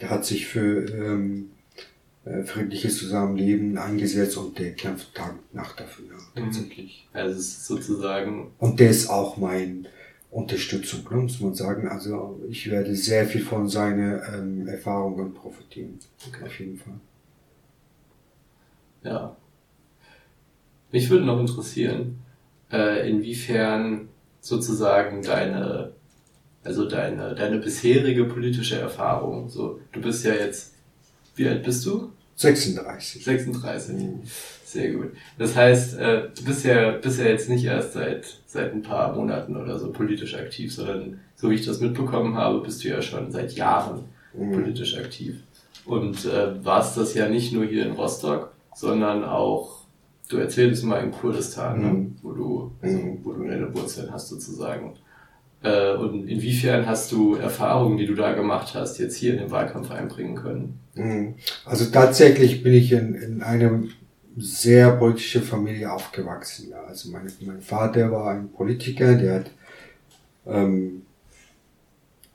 der 0.00 0.10
hat 0.10 0.24
sich 0.24 0.46
für 0.46 0.86
ähm, 0.86 1.50
äh, 2.24 2.42
friedliches 2.44 2.98
Zusammenleben 2.98 3.76
eingesetzt 3.76 4.36
und 4.36 4.58
der 4.58 4.72
kämpft 4.72 5.14
Tag 5.14 5.32
und 5.32 5.54
Nacht 5.54 5.80
dafür, 5.80 6.06
ja, 6.06 6.42
mhm. 6.42 6.46
tatsächlich. 6.46 7.06
Also 7.12 7.38
es 7.38 7.48
ist 7.48 7.66
sozusagen. 7.66 8.52
Und 8.58 8.80
der 8.80 8.90
ist 8.90 9.08
auch 9.08 9.36
mein 9.36 9.86
Unterstützung, 10.30 11.06
ne, 11.10 11.16
muss 11.18 11.40
man 11.40 11.54
sagen. 11.54 11.88
Also 11.88 12.40
ich 12.48 12.70
werde 12.70 12.94
sehr 12.96 13.26
viel 13.26 13.42
von 13.42 13.68
seinen 13.68 14.20
ähm, 14.34 14.68
Erfahrungen 14.68 15.34
profitieren. 15.34 15.98
Okay. 16.26 16.44
Auf 16.44 16.58
jeden 16.58 16.76
Fall. 16.76 17.00
Ja. 19.04 19.36
Mich 20.90 21.08
würde 21.10 21.24
noch 21.24 21.40
interessieren, 21.40 22.18
äh, 22.72 23.08
inwiefern 23.08 24.08
sozusagen 24.48 25.22
deine, 25.22 25.92
also 26.64 26.88
deine, 26.88 27.34
deine 27.34 27.58
bisherige 27.58 28.24
politische 28.24 28.78
Erfahrung, 28.78 29.48
so, 29.48 29.80
du 29.92 30.00
bist 30.00 30.24
ja 30.24 30.34
jetzt, 30.34 30.74
wie 31.36 31.48
alt 31.48 31.62
bist 31.62 31.84
du? 31.86 32.10
36. 32.36 33.24
36. 33.24 33.96
Sehr 34.64 34.92
gut. 34.92 35.12
Das 35.38 35.56
heißt, 35.56 35.98
äh, 35.98 36.28
du 36.36 36.44
bist 36.44 36.64
ja, 36.64 36.92
bist 36.92 37.18
ja 37.18 37.24
jetzt 37.26 37.48
nicht 37.48 37.64
erst 37.64 37.94
seit, 37.94 38.26
seit 38.46 38.72
ein 38.72 38.82
paar 38.82 39.14
Monaten 39.14 39.56
oder 39.56 39.78
so 39.78 39.90
politisch 39.92 40.34
aktiv, 40.34 40.72
sondern 40.74 41.20
so 41.36 41.50
wie 41.50 41.54
ich 41.54 41.66
das 41.66 41.80
mitbekommen 41.80 42.36
habe, 42.36 42.60
bist 42.60 42.84
du 42.84 42.88
ja 42.88 43.00
schon 43.02 43.32
seit 43.32 43.52
Jahren 43.52 44.04
Mhm. 44.34 44.52
politisch 44.52 44.96
aktiv. 44.98 45.36
Und 45.86 46.26
äh, 46.26 46.64
warst 46.64 46.96
das 46.98 47.14
ja 47.14 47.28
nicht 47.28 47.52
nur 47.52 47.64
hier 47.64 47.86
in 47.86 47.92
Rostock, 47.92 48.52
sondern 48.74 49.24
auch, 49.24 49.77
du 50.28 50.36
erzählst 50.36 50.84
mal 50.84 51.02
in 51.02 51.10
Kurdistan, 51.10 51.80
ne? 51.80 51.86
Mhm. 51.86 52.16
wo 52.22 52.32
du, 52.32 52.72
also, 52.82 52.96
Mhm. 52.96 53.18
wo 53.24 53.32
du 53.32 53.44
deine 53.44 53.74
Wurzeln 53.74 54.12
hast 54.12 54.28
sozusagen. 54.28 54.94
Äh, 55.62 55.94
und 55.94 56.28
inwiefern 56.28 56.86
hast 56.86 57.10
du 57.10 57.34
Erfahrungen, 57.34 57.98
die 57.98 58.06
du 58.06 58.14
da 58.14 58.32
gemacht 58.32 58.74
hast, 58.74 58.98
jetzt 58.98 59.16
hier 59.16 59.32
in 59.32 59.40
den 59.40 59.50
Wahlkampf 59.50 59.90
einbringen 59.90 60.36
können? 60.36 60.78
Mhm. 60.94 61.34
Also 61.64 61.86
tatsächlich 61.86 62.62
bin 62.62 62.74
ich 62.74 62.92
in, 62.92 63.14
in 63.14 63.42
einer 63.42 63.82
sehr 64.36 64.92
politischen 64.92 65.42
Familie 65.42 65.90
aufgewachsen. 65.92 66.70
Ja. 66.70 66.82
Also 66.84 67.10
mein, 67.10 67.26
mein 67.44 67.60
Vater 67.60 68.12
war 68.12 68.30
ein 68.30 68.50
Politiker, 68.50 69.16
der 69.16 69.34
hat, 69.34 69.50
ähm, 70.46 71.02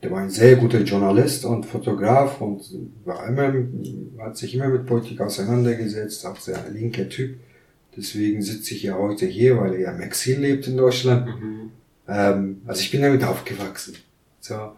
der 0.02 0.12
war 0.12 0.20
ein 0.20 0.30
sehr 0.30 0.58
guter 0.58 0.82
Journalist 0.82 1.46
und 1.46 1.66
Fotograf 1.66 2.42
und 2.42 2.62
war 3.06 3.26
immer, 3.26 3.54
hat 4.20 4.36
sich 4.36 4.54
immer 4.54 4.68
mit 4.68 4.86
Politik 4.86 5.22
auseinandergesetzt, 5.22 6.26
auch 6.26 6.38
sehr 6.38 6.60
linker 6.74 7.08
Typ. 7.08 7.38
Deswegen 7.96 8.42
sitze 8.42 8.74
ich 8.74 8.84
ja 8.84 8.98
heute 8.98 9.26
hier, 9.26 9.60
weil 9.60 9.74
er 9.74 9.80
ja 9.80 9.92
im 9.92 10.02
Exil 10.02 10.40
lebt 10.40 10.68
in 10.68 10.78
Deutschland. 10.78 11.30
Ähm, 12.08 12.62
also 12.66 12.82
ich 12.82 12.92
bin 12.92 13.02
damit 13.02 13.24
aufgewachsen. 13.24 13.96
So. 14.40 14.74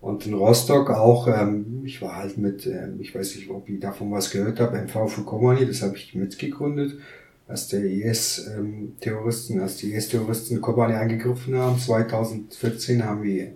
Und 0.00 0.26
in 0.26 0.34
Rostock 0.34 0.90
auch, 0.90 1.26
ähm, 1.26 1.82
ich 1.84 2.00
war 2.00 2.16
halt 2.16 2.38
mit, 2.38 2.66
ähm, 2.66 2.98
ich 3.00 3.14
weiß 3.14 3.34
nicht, 3.36 3.50
ob 3.50 3.68
ich 3.68 3.80
davon 3.80 4.12
was 4.12 4.30
gehört 4.30 4.60
habe, 4.60 4.78
MV 4.78 5.08
für 5.08 5.24
Komani, 5.24 5.66
das 5.66 5.82
habe 5.82 5.96
ich 5.96 6.14
mitgegründet, 6.14 6.98
als 7.48 7.66
der 7.68 7.84
IS-Terroristen, 7.84 9.60
als 9.60 9.76
die 9.78 9.92
IS-Terroristen 9.92 10.60
Kobani 10.60 10.94
angegriffen 10.94 11.56
haben. 11.56 11.78
2014 11.78 13.04
haben 13.04 13.24
wir 13.24 13.54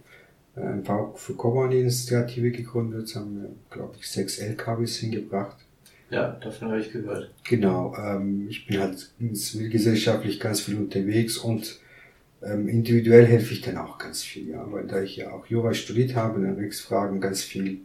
äh, 0.57 0.61
MV 0.61 1.17
für 1.17 1.35
Kobani-Initiative 1.35 2.51
gegründet, 2.51 3.15
haben 3.15 3.41
wir, 3.41 3.51
glaube 3.71 3.95
ich, 4.01 4.09
sechs 4.09 4.39
LKWs 4.39 4.97
hingebracht. 4.97 5.59
Ja, 6.13 6.37
davon 6.43 6.69
habe 6.69 6.81
ich 6.81 6.93
gehört. 6.93 7.31
Genau, 7.43 7.97
ähm, 7.97 8.47
ich 8.51 8.67
bin 8.67 8.79
halt 8.79 9.11
zivilgesellschaftlich 9.33 10.41
ganz 10.41 10.61
viel 10.61 10.77
unterwegs 10.77 11.39
und 11.39 11.81
ähm, 12.43 12.69
individuell 12.69 13.25
helfe 13.25 13.55
ich 13.55 13.63
dann 13.63 13.79
auch 13.79 13.97
ganz 13.97 14.23
viel, 14.23 14.51
ja, 14.51 14.71
weil 14.71 14.87
da 14.87 15.01
ich 15.01 15.17
ja 15.17 15.31
auch 15.31 15.47
Jura 15.47 15.73
studiert 15.73 16.15
habe, 16.15 16.41
in 16.41 16.53
Rechtsfragen 16.53 17.23
ganz 17.23 17.43
viel 17.43 17.81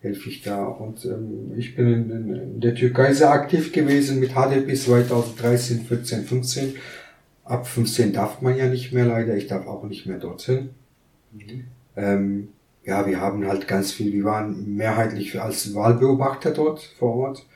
helfe 0.00 0.28
ich 0.28 0.42
da 0.42 0.64
und 0.64 1.04
ähm, 1.06 1.54
ich 1.56 1.74
bin 1.74 1.92
in, 1.92 2.10
in, 2.36 2.60
der 2.60 2.76
Türkei 2.76 3.12
sehr 3.12 3.32
aktiv 3.32 3.72
gewesen 3.72 4.20
mit 4.20 4.34
HDP 4.34 4.76
2013, 4.76 5.86
14, 5.86 6.24
15. 6.24 6.74
Ab 7.42 7.66
15 7.66 8.12
darf 8.12 8.42
man 8.42 8.56
ja 8.56 8.68
nicht 8.68 8.92
mehr 8.92 9.06
leider, 9.06 9.36
ich 9.36 9.48
darf 9.48 9.66
auch 9.66 9.82
nicht 9.82 10.06
mehr 10.06 10.18
dorthin. 10.18 10.70
Ähm, 11.96 12.48
ja, 12.84 13.08
wir 13.08 13.20
haben 13.20 13.44
halt 13.48 13.66
ganz 13.66 13.90
viel, 13.90 14.12
wir 14.12 14.22
waren 14.22 14.76
mehrheitlich 14.76 15.40
als 15.40 15.74
Wahlbeobachter 15.74 16.52
dort 16.52 16.80
vor 16.80 17.16
Ort 17.16 17.46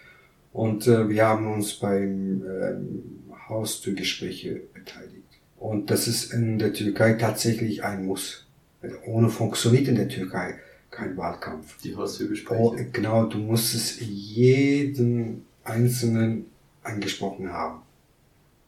und 0.53 0.87
äh, 0.87 1.09
wir 1.09 1.27
haben 1.27 1.53
uns 1.53 1.75
beim 1.75 2.43
ähm, 2.45 3.03
Haustürgespräche 3.49 4.61
beteiligt. 4.75 5.17
Und 5.59 5.91
das 5.91 6.09
ist 6.09 6.33
in 6.33 6.59
der 6.59 6.73
Türkei 6.73 7.15
tatsächlich 7.15 7.85
ein 7.85 8.07
Muss. 8.07 8.47
Also 8.83 8.97
ohne 9.07 9.29
funktioniert 9.29 9.89
in 9.89 9.97
der 9.97 10.09
Türkei 10.09 10.59
kein 10.91 11.17
Wahlkampf. 11.17 11.77
Die 11.83 11.95
Haustürgespräche. 11.95 12.61
Oh, 12.61 12.77
genau, 12.93 13.27
du 13.27 13.39
musst 13.39 13.75
es 13.75 13.99
jeden 14.01 15.45
Einzelnen 15.65 16.47
angesprochen 16.83 17.53
haben. 17.53 17.83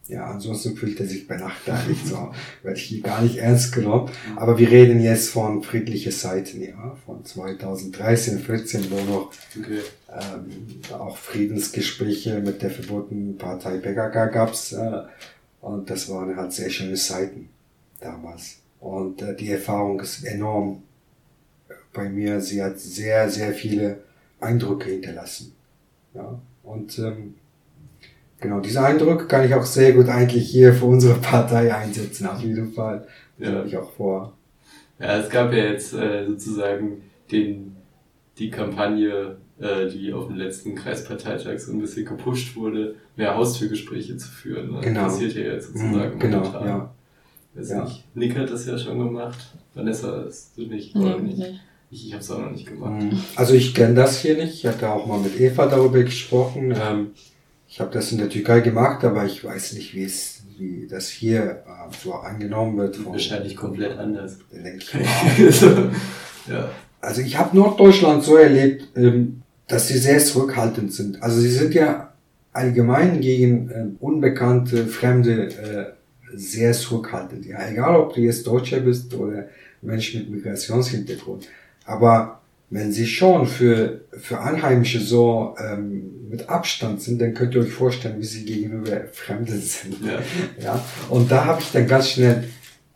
Ja, 0.08 0.26
ansonsten 0.26 0.76
fühlt 0.76 0.98
er 1.00 1.06
sich 1.06 1.28
benachteiligt, 1.28 2.06
so, 2.06 2.32
werde 2.62 2.76
ich 2.78 2.84
hier 2.84 3.02
gar 3.02 3.22
nicht 3.22 3.36
ernst 3.36 3.72
genommen. 3.72 4.10
Aber 4.36 4.58
wir 4.58 4.68
reden 4.70 5.00
jetzt 5.00 5.30
von 5.30 5.62
friedlicher 5.62 6.10
Seiten, 6.10 6.60
ja, 6.62 6.96
von 7.06 7.24
2013, 7.24 8.40
14, 8.40 8.90
wo 8.90 8.96
noch 9.10 9.32
Okay. 9.58 9.78
ähm, 10.10 10.80
auch 10.92 11.16
Friedensgespräche 11.16 12.40
mit 12.40 12.62
der 12.62 12.70
verbotenen 12.70 13.38
Partei 13.38 13.78
PKK 13.78 14.26
gab's 14.26 14.72
äh, 14.72 15.02
und 15.60 15.88
das 15.88 16.08
waren 16.08 16.36
halt 16.36 16.52
sehr 16.52 16.68
schöne 16.70 16.96
Zeiten 16.96 17.48
damals. 18.00 18.56
Und 18.80 19.22
äh, 19.22 19.36
die 19.36 19.50
Erfahrung 19.52 20.00
ist 20.00 20.24
enorm 20.24 20.82
bei 21.92 22.08
mir. 22.08 22.40
Sie 22.40 22.60
hat 22.62 22.80
sehr, 22.80 23.30
sehr 23.30 23.52
viele 23.52 24.02
Eindrücke 24.40 24.90
hinterlassen. 24.90 25.52
Ja, 26.14 26.40
und 26.64 26.98
ähm, 26.98 27.34
genau 28.42 28.60
diese 28.60 28.82
Eindrücke 28.82 29.26
kann 29.26 29.44
ich 29.46 29.54
auch 29.54 29.64
sehr 29.64 29.92
gut 29.92 30.08
eigentlich 30.08 30.48
hier 30.50 30.74
für 30.74 30.84
unsere 30.86 31.14
Partei 31.14 31.74
einsetzen, 31.74 32.26
auf 32.26 32.40
jeden 32.42 32.72
Fall. 32.72 33.06
Das 33.38 33.48
Ja. 33.48 33.54
habe 33.56 33.68
ich 33.68 33.76
auch 33.76 33.90
vor. 33.92 34.32
Ja, 34.98 35.16
es 35.18 35.30
gab 35.30 35.52
ja 35.52 35.64
jetzt 35.64 35.94
äh, 35.94 36.26
sozusagen 36.26 37.02
den, 37.30 37.76
die 38.38 38.50
Kampagne, 38.50 39.36
äh, 39.58 39.88
die 39.88 40.12
auf 40.12 40.26
dem 40.28 40.36
letzten 40.36 40.74
Kreisparteitag 40.74 41.58
so 41.58 41.72
ein 41.72 41.80
bisschen 41.80 42.04
gepusht 42.04 42.54
wurde, 42.56 42.94
mehr 43.16 43.34
Haustürgespräche 43.36 44.16
zu 44.16 44.28
führen. 44.28 44.72
Ne? 44.72 44.80
Genau. 44.82 45.04
Passiert 45.04 45.32
ja 45.34 45.42
jetzt 45.54 45.68
sozusagen 45.68 46.14
Mhm, 46.14 46.18
genau, 46.18 46.38
momentan. 46.38 46.66
ja. 46.66 46.94
Weiß 47.54 47.70
Ja. 47.70 47.84
nicht. 47.84 48.04
Nick 48.14 48.36
hat 48.38 48.50
das 48.50 48.66
ja 48.66 48.78
schon 48.78 48.98
gemacht. 48.98 49.38
Vanessa, 49.74 50.24
hast 50.26 50.56
du 50.56 50.62
nicht? 50.66 50.94
Nee, 50.94 51.16
nicht? 51.20 51.38
nicht. 51.38 51.60
Ich, 51.90 52.06
ich 52.06 52.12
habe 52.14 52.22
es 52.22 52.30
auch 52.30 52.38
noch 52.40 52.50
nicht 52.50 52.66
gemacht. 52.66 53.02
Mhm. 53.02 53.18
Also 53.36 53.52
ich 53.54 53.74
kenne 53.74 53.94
das 53.94 54.20
hier 54.20 54.36
nicht. 54.36 54.54
Ich 54.54 54.66
hatte 54.66 54.88
auch 54.90 55.06
mal 55.06 55.18
mit 55.18 55.38
Eva 55.38 55.66
darüber 55.66 56.02
gesprochen. 56.02 56.70
Ähm, 56.74 57.08
ich 57.72 57.80
habe 57.80 57.90
das 57.90 58.12
in 58.12 58.18
der 58.18 58.28
Türkei 58.28 58.60
gemacht, 58.60 59.02
aber 59.02 59.24
ich 59.24 59.42
weiß 59.42 59.72
nicht, 59.72 59.94
wie 59.94 60.04
es, 60.04 60.42
wie 60.58 60.86
das 60.90 61.08
hier 61.08 61.42
äh, 61.66 61.94
so 62.02 62.12
angenommen 62.12 62.76
wird. 62.76 62.96
von- 62.96 63.12
Wahrscheinlich 63.12 63.56
komplett 63.56 63.96
anders. 63.98 64.36
Ich 64.76 64.92
mal. 64.92 65.50
so, 65.50 65.66
ja. 66.52 66.70
Also 67.00 67.22
ich 67.22 67.38
habe 67.38 67.56
Norddeutschland 67.56 68.22
so 68.24 68.36
erlebt, 68.36 68.88
ähm, 68.94 69.40
dass 69.68 69.88
sie 69.88 69.96
sehr 69.96 70.18
zurückhaltend 70.18 70.92
sind. 70.92 71.22
Also 71.22 71.40
sie 71.40 71.48
sind 71.50 71.72
ja 71.72 72.12
allgemein 72.52 73.22
gegen 73.22 73.70
ähm, 73.74 73.96
unbekannte, 74.00 74.86
fremde 74.86 75.46
äh, 75.46 75.92
sehr 76.36 76.72
zurückhaltend. 76.74 77.46
Ja, 77.46 77.66
egal 77.70 77.96
ob 77.96 78.12
du 78.14 78.20
jetzt 78.20 78.46
Deutscher 78.46 78.80
bist 78.80 79.14
oder 79.14 79.46
Mensch 79.80 80.14
mit 80.14 80.28
Migrationshintergrund. 80.30 81.48
Aber 81.86 82.41
wenn 82.72 82.90
sie 82.90 83.06
schon 83.06 83.46
für, 83.46 84.00
für 84.12 84.40
Einheimische 84.40 84.98
so 84.98 85.54
ähm, 85.58 86.30
mit 86.30 86.48
Abstand 86.48 87.02
sind, 87.02 87.20
dann 87.20 87.34
könnt 87.34 87.54
ihr 87.54 87.60
euch 87.60 87.72
vorstellen, 87.72 88.18
wie 88.18 88.24
sie 88.24 88.46
gegenüber 88.46 89.02
Fremden 89.12 89.60
sind. 89.60 89.98
Ja. 90.04 90.20
Ja, 90.62 90.84
und 91.10 91.30
da 91.30 91.44
habe 91.44 91.60
ich 91.60 91.70
dann 91.70 91.86
ganz 91.86 92.08
schnell 92.08 92.44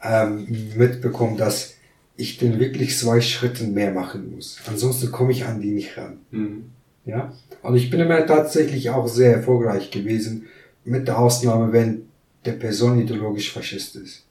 ähm, 0.02 0.46
mitbekommen, 0.76 1.36
dass 1.36 1.74
ich 2.16 2.38
dann 2.38 2.58
wirklich 2.58 2.96
zwei 2.96 3.20
Schritte 3.20 3.64
mehr 3.64 3.92
machen 3.92 4.34
muss. 4.34 4.58
Ansonsten 4.66 5.12
komme 5.12 5.32
ich 5.32 5.44
an 5.44 5.60
die 5.60 5.72
nicht 5.72 5.98
ran. 5.98 6.20
Mhm. 6.30 6.64
Ja, 7.04 7.34
und 7.62 7.76
ich 7.76 7.90
bin 7.90 8.00
immer 8.00 8.24
tatsächlich 8.26 8.88
auch 8.90 9.06
sehr 9.06 9.34
erfolgreich 9.34 9.90
gewesen, 9.90 10.46
mit 10.84 11.06
der 11.06 11.18
Ausnahme, 11.18 11.72
wenn 11.72 12.06
der 12.46 12.52
Person 12.52 12.98
ideologisch 12.98 13.52
Faschist 13.52 13.96
ist. 13.96 14.25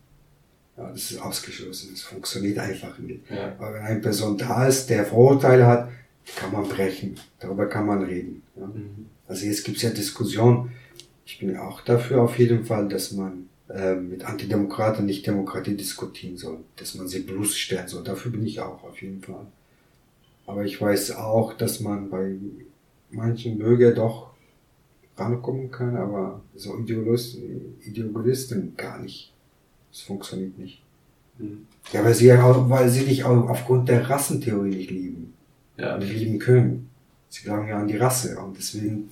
Ja, 0.78 0.90
das 0.92 1.12
ist 1.12 1.22
ausgeschlossen. 1.22 1.90
Das 1.92 2.02
funktioniert 2.02 2.58
einfach 2.60 2.98
nicht. 3.00 3.22
Ja. 3.30 3.56
Aber 3.58 3.74
wenn 3.74 3.82
eine 3.82 4.00
Person 4.00 4.38
da 4.38 4.68
ist, 4.68 4.90
der 4.90 5.06
Vorurteile 5.06 5.66
hat, 5.66 5.90
kann 6.36 6.52
man 6.52 6.68
brechen. 6.68 7.16
Darüber 7.40 7.68
kann 7.68 7.86
man 7.86 8.04
reden. 8.04 8.42
Ja. 8.56 8.68
Mhm. 8.68 9.08
Also 9.28 9.46
jetzt 9.46 9.64
gibt's 9.64 9.82
ja 9.82 9.90
Diskussionen. 9.90 10.72
Ich 11.26 11.40
bin 11.40 11.56
auch 11.58 11.82
dafür 11.82 12.22
auf 12.22 12.38
jeden 12.38 12.66
Fall, 12.66 12.88
dass 12.88 13.12
man 13.12 13.50
ähm, 13.70 14.10
mit 14.10 14.26
Antidemokraten 14.26 15.06
nicht 15.06 15.26
Demokratie 15.26 15.76
diskutieren 15.76 16.38
soll, 16.38 16.60
dass 16.76 16.94
man 16.96 17.08
sie 17.08 17.22
bloßstellen 17.22 17.88
soll. 17.88 18.04
Dafür 18.04 18.32
bin 18.32 18.46
ich 18.46 18.60
auch 18.60 18.84
auf 18.84 19.02
jeden 19.02 19.22
Fall. 19.22 19.48
Aber 20.46 20.64
ich 20.66 20.80
weiß 20.80 21.12
auch, 21.16 21.54
dass 21.54 21.80
man 21.80 22.10
bei 22.10 22.36
manchen 23.10 23.58
Bürgern 23.58 23.96
doch 23.96 24.32
rankommen 25.18 25.72
kann, 25.72 25.96
aber 25.96 26.42
so 26.56 26.78
Ideolisten, 26.78 27.78
Ideologisten 27.84 28.76
gar 28.76 29.00
nicht. 29.00 29.34
Das 29.96 30.02
funktioniert 30.02 30.58
nicht. 30.60 30.82
Mhm. 31.38 31.68
Ja, 31.94 32.04
weil 32.04 32.14
sie, 32.14 32.34
auch- 32.34 32.70
weil 32.70 32.90
sie 32.90 33.06
dich 33.06 33.24
auch 33.24 33.48
aufgrund 33.50 33.88
der 33.88 34.10
Rassentheorie 34.10 34.76
nicht 34.76 34.92
lieben. 34.92 35.34
Ja. 35.78 35.98
Nicht 35.98 36.14
lieben 36.14 36.38
können. 36.38 36.90
Sie 37.30 37.44
glauben 37.44 37.66
ja 37.70 37.78
an 37.80 37.88
die 37.88 37.96
Rasse 37.96 38.38
und 38.40 38.58
deswegen 38.58 39.10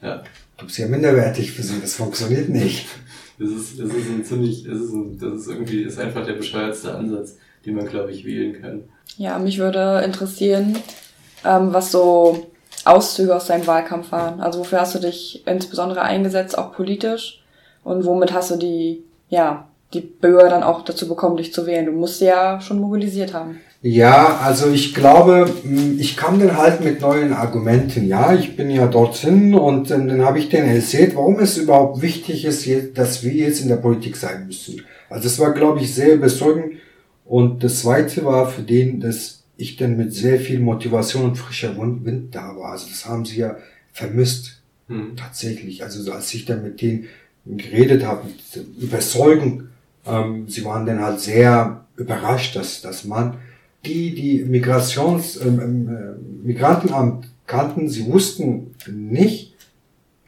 Ja. 0.00 0.22
Du 0.58 0.66
bist 0.66 0.78
ja 0.78 0.86
minderwertig 0.86 1.50
für 1.50 1.62
sie, 1.64 1.80
das 1.80 1.94
funktioniert 1.94 2.48
nicht. 2.48 2.86
Das 3.36 3.50
ist, 3.50 3.80
das 3.80 3.88
ist 3.88 4.08
ein 4.10 4.24
ziemlich, 4.24 4.62
das 4.62 4.78
ist, 4.80 4.92
ein, 4.92 5.18
das 5.18 5.40
ist 5.40 5.48
irgendwie, 5.48 5.82
ist 5.82 5.98
einfach 5.98 6.24
der 6.24 6.34
bescheuertste 6.34 6.94
Ansatz, 6.94 7.34
den 7.66 7.74
man, 7.74 7.88
glaube 7.88 8.12
ich, 8.12 8.24
wählen 8.24 8.62
kann. 8.62 8.84
Ja, 9.18 9.40
mich 9.40 9.58
würde 9.58 10.02
interessieren, 10.04 10.76
ähm, 11.44 11.72
was 11.72 11.90
so 11.90 12.46
Auszüge 12.84 13.34
aus 13.34 13.46
deinem 13.48 13.66
Wahlkampf 13.66 14.12
waren? 14.12 14.38
Also 14.40 14.60
wofür 14.60 14.80
hast 14.82 14.94
du 14.94 15.00
dich 15.00 15.44
insbesondere 15.48 16.02
eingesetzt, 16.02 16.56
auch 16.56 16.72
politisch? 16.74 17.42
Und 17.82 18.04
womit 18.04 18.32
hast 18.32 18.52
du 18.52 18.56
die, 18.56 19.02
ja, 19.34 19.68
die 19.92 20.00
Bürger 20.00 20.48
dann 20.48 20.62
auch 20.62 20.84
dazu 20.84 21.08
bekommen, 21.08 21.36
dich 21.36 21.52
zu 21.52 21.66
wählen? 21.66 21.86
Du 21.86 21.92
musst 21.92 22.18
sie 22.18 22.26
ja 22.26 22.60
schon 22.60 22.80
mobilisiert 22.80 23.34
haben. 23.34 23.60
Ja, 23.82 24.38
also 24.38 24.70
ich 24.70 24.94
glaube, 24.94 25.50
ich 25.98 26.16
kam 26.16 26.40
dann 26.40 26.56
halt 26.56 26.82
mit 26.82 27.02
neuen 27.02 27.34
Argumenten. 27.34 28.06
Ja, 28.06 28.34
ich 28.34 28.56
bin 28.56 28.70
ja 28.70 28.86
dorthin 28.86 29.54
und 29.54 29.90
dann, 29.90 30.08
dann 30.08 30.24
habe 30.24 30.38
ich 30.38 30.48
denen 30.48 30.74
erzählt, 30.74 31.14
warum 31.16 31.38
es 31.38 31.58
überhaupt 31.58 32.00
wichtig 32.00 32.46
ist, 32.46 32.66
dass 32.96 33.22
wir 33.22 33.32
jetzt 33.32 33.60
in 33.60 33.68
der 33.68 33.76
Politik 33.76 34.16
sein 34.16 34.46
müssen. 34.46 34.80
Also 35.10 35.24
das 35.24 35.38
war, 35.38 35.52
glaube 35.52 35.80
ich, 35.80 35.94
sehr 35.94 36.14
überzeugend. 36.14 36.76
Und 37.26 37.62
das 37.62 37.80
Zweite 37.80 38.24
war 38.24 38.48
für 38.48 38.62
den, 38.62 39.00
dass 39.00 39.42
ich 39.56 39.76
dann 39.76 39.96
mit 39.96 40.14
sehr 40.14 40.40
viel 40.40 40.60
Motivation 40.60 41.24
und 41.24 41.36
frischer 41.36 41.76
Wind 41.76 42.34
da 42.34 42.56
war. 42.56 42.72
Also 42.72 42.86
das 42.88 43.04
haben 43.06 43.24
sie 43.24 43.40
ja 43.40 43.56
vermisst. 43.92 44.62
Mhm. 44.88 45.16
Tatsächlich. 45.16 45.82
Also 45.82 46.10
als 46.12 46.32
ich 46.34 46.44
dann 46.44 46.62
mit 46.62 46.80
denen 46.80 47.06
geredet 47.46 48.04
habe, 48.04 48.28
überzeugen, 48.80 49.70
ähm, 50.06 50.48
sie 50.48 50.64
waren 50.64 50.86
dann 50.86 51.00
halt 51.00 51.20
sehr 51.20 51.84
überrascht, 51.96 52.56
dass, 52.56 52.80
dass 52.80 53.04
man 53.04 53.38
die, 53.84 54.14
die 54.14 54.44
Migrations, 54.44 55.36
ähm, 55.40 55.60
ähm, 55.60 55.88
äh, 55.88 56.46
Migrantenamt 56.46 57.28
kannten, 57.46 57.88
sie 57.88 58.06
wussten 58.06 58.74
nicht, 58.88 59.54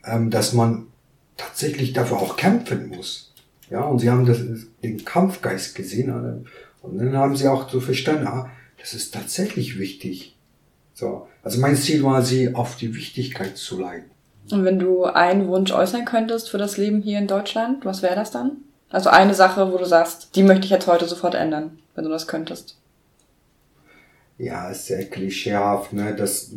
ähm, 0.04 0.30
dass 0.30 0.52
man 0.52 0.87
tatsächlich 1.37 1.92
dafür 1.92 2.18
auch 2.18 2.37
kämpfen 2.37 2.88
muss. 2.88 3.32
Ja, 3.70 3.82
und 3.82 3.99
sie 3.99 4.11
haben 4.11 4.26
das, 4.26 4.38
den 4.82 5.04
Kampfgeist 5.04 5.75
gesehen. 5.75 6.44
Und 6.82 6.99
dann 6.99 7.16
haben 7.16 7.37
sie 7.37 7.49
auch 7.49 7.68
so 7.68 7.80
verstanden, 7.80 8.26
ah, 8.26 8.50
das 8.78 8.94
ist 8.94 9.12
tatsächlich 9.12 9.78
wichtig. 9.78 10.37
So. 10.94 11.26
Also 11.42 11.61
mein 11.61 11.76
Ziel 11.76 12.02
war, 12.04 12.23
sie 12.23 12.54
auf 12.54 12.76
die 12.76 12.94
Wichtigkeit 12.94 13.56
zu 13.56 13.80
leiten. 13.80 14.11
Und 14.50 14.65
wenn 14.65 14.79
du 14.79 15.05
einen 15.05 15.49
Wunsch 15.49 15.73
äußern 15.73 16.05
könntest 16.05 16.50
für 16.50 16.59
das 16.59 16.76
Leben 16.76 17.03
hier 17.03 17.19
in 17.19 17.26
Deutschland, 17.26 17.85
was 17.85 18.03
wäre 18.03 18.15
das 18.15 18.31
dann? 18.31 18.59
Also 18.91 19.11
eine 19.11 19.35
Sache, 19.35 19.73
wo 19.73 19.79
du 19.79 19.85
sagst, 19.85 20.37
die 20.37 20.43
möchte 20.43 20.65
ich 20.65 20.71
jetzt 20.71 20.87
heute 20.87 21.07
sofort 21.07 21.35
ändern, 21.35 21.79
wenn 21.95 22.05
du 22.05 22.11
das 22.11 22.29
könntest. 22.29 22.79
Ja, 24.38 24.71
ist 24.71 24.87
sehr 24.87 25.05
klischeehaft, 25.07 25.93
ne, 25.93 26.15
das, 26.15 26.53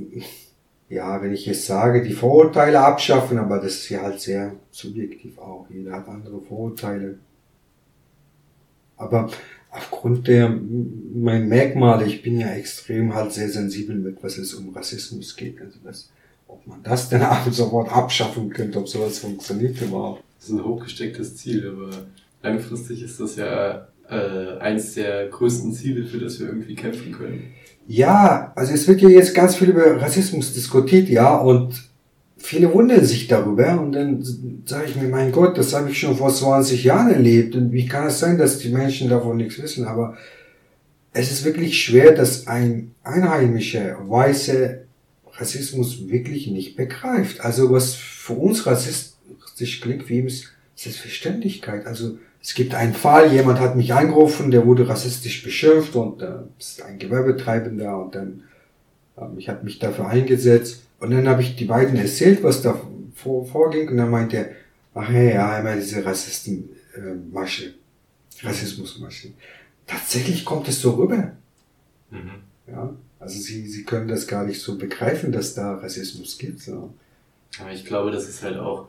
ja, 0.90 1.22
wenn 1.22 1.34
ich 1.34 1.46
jetzt 1.46 1.66
sage, 1.66 2.04
die 2.04 2.14
Vorurteile 2.14 2.80
abschaffen, 2.82 3.38
aber 3.38 3.58
das 3.58 3.76
ist 3.76 3.90
ja 3.90 4.02
halt 4.02 4.20
sehr 4.20 4.54
subjektiv 4.70 5.38
auch. 5.40 5.66
Jeder 5.70 5.94
hat 5.94 6.08
andere 6.08 6.42
Vorurteile. 6.42 7.20
Aber 8.98 9.30
aufgrund 9.72 10.28
der 10.28 10.50
mein 10.50 11.48
Merkmale, 11.48 12.06
ich 12.06 12.22
bin 12.22 12.40
ja 12.40 12.50
extrem 12.50 13.16
halt 13.16 13.32
sehr 13.32 13.50
sensibel 13.50 13.96
mit, 13.96 14.22
was 14.22 14.38
es 14.38 14.54
um 14.54 14.70
Rassismus 14.76 15.36
geht. 15.36 15.62
Also 15.62 15.80
das, 15.84 16.10
ob 16.50 16.66
man 16.68 16.84
das 16.84 17.10
denn 17.10 17.22
sofort 17.52 17.92
abschaffen 17.92 18.50
könnte, 18.50 18.80
ob 18.80 18.88
sowas 18.88 19.20
funktioniert 19.20 19.82
überhaupt. 19.82 20.24
Das 20.38 20.50
ist 20.50 20.56
ein 20.56 20.66
hochgestecktes 20.66 21.38
Ziel, 21.38 21.68
aber 21.68 21.90
langfristig 22.42 23.04
ist 23.04 23.20
das 23.20 23.36
ja 23.36 23.88
äh, 24.10 24.58
eins 24.60 24.96
der 24.96 25.28
größten 25.28 25.74
Ziele, 25.74 26.06
für 26.06 26.20
das 26.20 26.40
wir 26.40 26.48
irgendwie 26.48 26.76
kämpfen 26.76 27.12
können. 27.12 27.54
Ja, 27.88 28.52
also 28.56 28.74
es 28.74 28.88
wird 28.88 29.02
ja 29.02 29.10
jetzt 29.10 29.34
ganz 29.34 29.56
viel 29.56 29.70
über 29.70 30.02
Rassismus 30.02 30.54
diskutiert, 30.54 31.10
ja, 31.10 31.36
und 31.36 31.90
viele 32.38 32.74
wundern 32.74 33.04
sich 33.06 33.28
darüber 33.28 33.80
und 33.80 33.92
dann 33.92 34.24
sage 34.66 34.86
ich 34.88 34.96
mir, 34.96 35.10
mein 35.10 35.32
Gott, 35.32 35.58
das 35.58 35.74
habe 35.74 35.90
ich 35.90 36.00
schon 36.00 36.16
vor 36.16 36.34
20 36.34 36.84
Jahren 36.84 37.12
erlebt 37.12 37.56
und 37.56 37.72
wie 37.72 37.86
kann 37.86 38.08
es 38.08 38.20
sein, 38.20 38.38
dass 38.38 38.60
die 38.60 38.70
Menschen 38.70 39.10
davon 39.10 39.38
nichts 39.38 39.62
wissen, 39.62 39.86
aber 39.86 40.18
es 41.12 41.32
ist 41.32 41.44
wirklich 41.44 41.84
schwer, 41.84 42.14
dass 42.14 42.48
ein 42.48 42.92
einheimischer 43.04 43.98
weißer 44.08 44.89
Rassismus 45.40 46.10
wirklich 46.10 46.48
nicht 46.48 46.76
begreift. 46.76 47.42
Also 47.42 47.72
was 47.72 47.96
für 47.96 48.34
uns 48.34 48.66
rassistisch 48.66 49.82
klingt, 49.82 50.10
wie 50.10 50.20
ihm 50.20 50.28
ist 50.28 50.52
Selbstverständlichkeit. 50.76 51.86
Also 51.86 52.18
es 52.42 52.54
gibt 52.54 52.74
einen 52.74 52.94
Fall, 52.94 53.34
jemand 53.34 53.60
hat 53.60 53.76
mich 53.76 53.94
angerufen, 53.94 54.52
der 54.52 54.66
wurde 54.66 54.88
rassistisch 54.88 55.44
beschimpft 55.44 55.96
und 55.96 56.22
äh, 56.22 56.38
ist 56.58 56.82
ein 56.82 57.00
Gewerbetreibender 57.00 57.98
und 58.00 58.16
dann 58.16 58.44
ähm, 59.18 59.38
ich 59.38 59.50
habe 59.50 59.64
mich 59.66 59.80
dafür 59.80 60.08
eingesetzt 60.08 60.84
und 61.00 61.12
dann 61.12 61.28
habe 61.28 61.42
ich 61.42 61.56
die 61.56 61.66
beiden 61.66 61.98
erzählt, 61.98 62.44
was 62.44 62.62
da 62.62 62.80
vor, 63.14 63.46
vorging 63.46 63.90
und 63.90 63.98
dann 63.98 64.10
meinte 64.10 64.38
er, 64.38 64.50
ach 64.94 65.12
ja, 65.12 65.22
ja, 65.22 65.56
einmal 65.56 65.78
diese 65.78 66.06
Rassisten 66.06 66.70
äh, 66.96 67.14
Masche, 67.32 67.74
Rassismusmasche. 68.42 69.30
Tatsächlich 69.86 70.46
kommt 70.46 70.68
es 70.68 70.82
so 70.82 70.92
rüber. 70.92 71.34
Mhm. 72.12 72.32
Ja, 72.68 72.94
also 73.20 73.40
sie, 73.40 73.68
sie 73.68 73.84
können 73.84 74.08
das 74.08 74.28
gar 74.28 74.46
nicht 74.46 74.62
so 74.62 74.78
begreifen, 74.78 75.32
dass 75.32 75.54
da 75.54 75.76
Rassismus 75.76 76.38
gibt. 76.38 76.62
So. 76.62 76.94
Aber 77.60 77.72
ich 77.72 77.86
glaube, 77.86 78.12
das 78.12 78.30
ist 78.30 78.44
halt 78.44 78.58
auch 78.58 78.88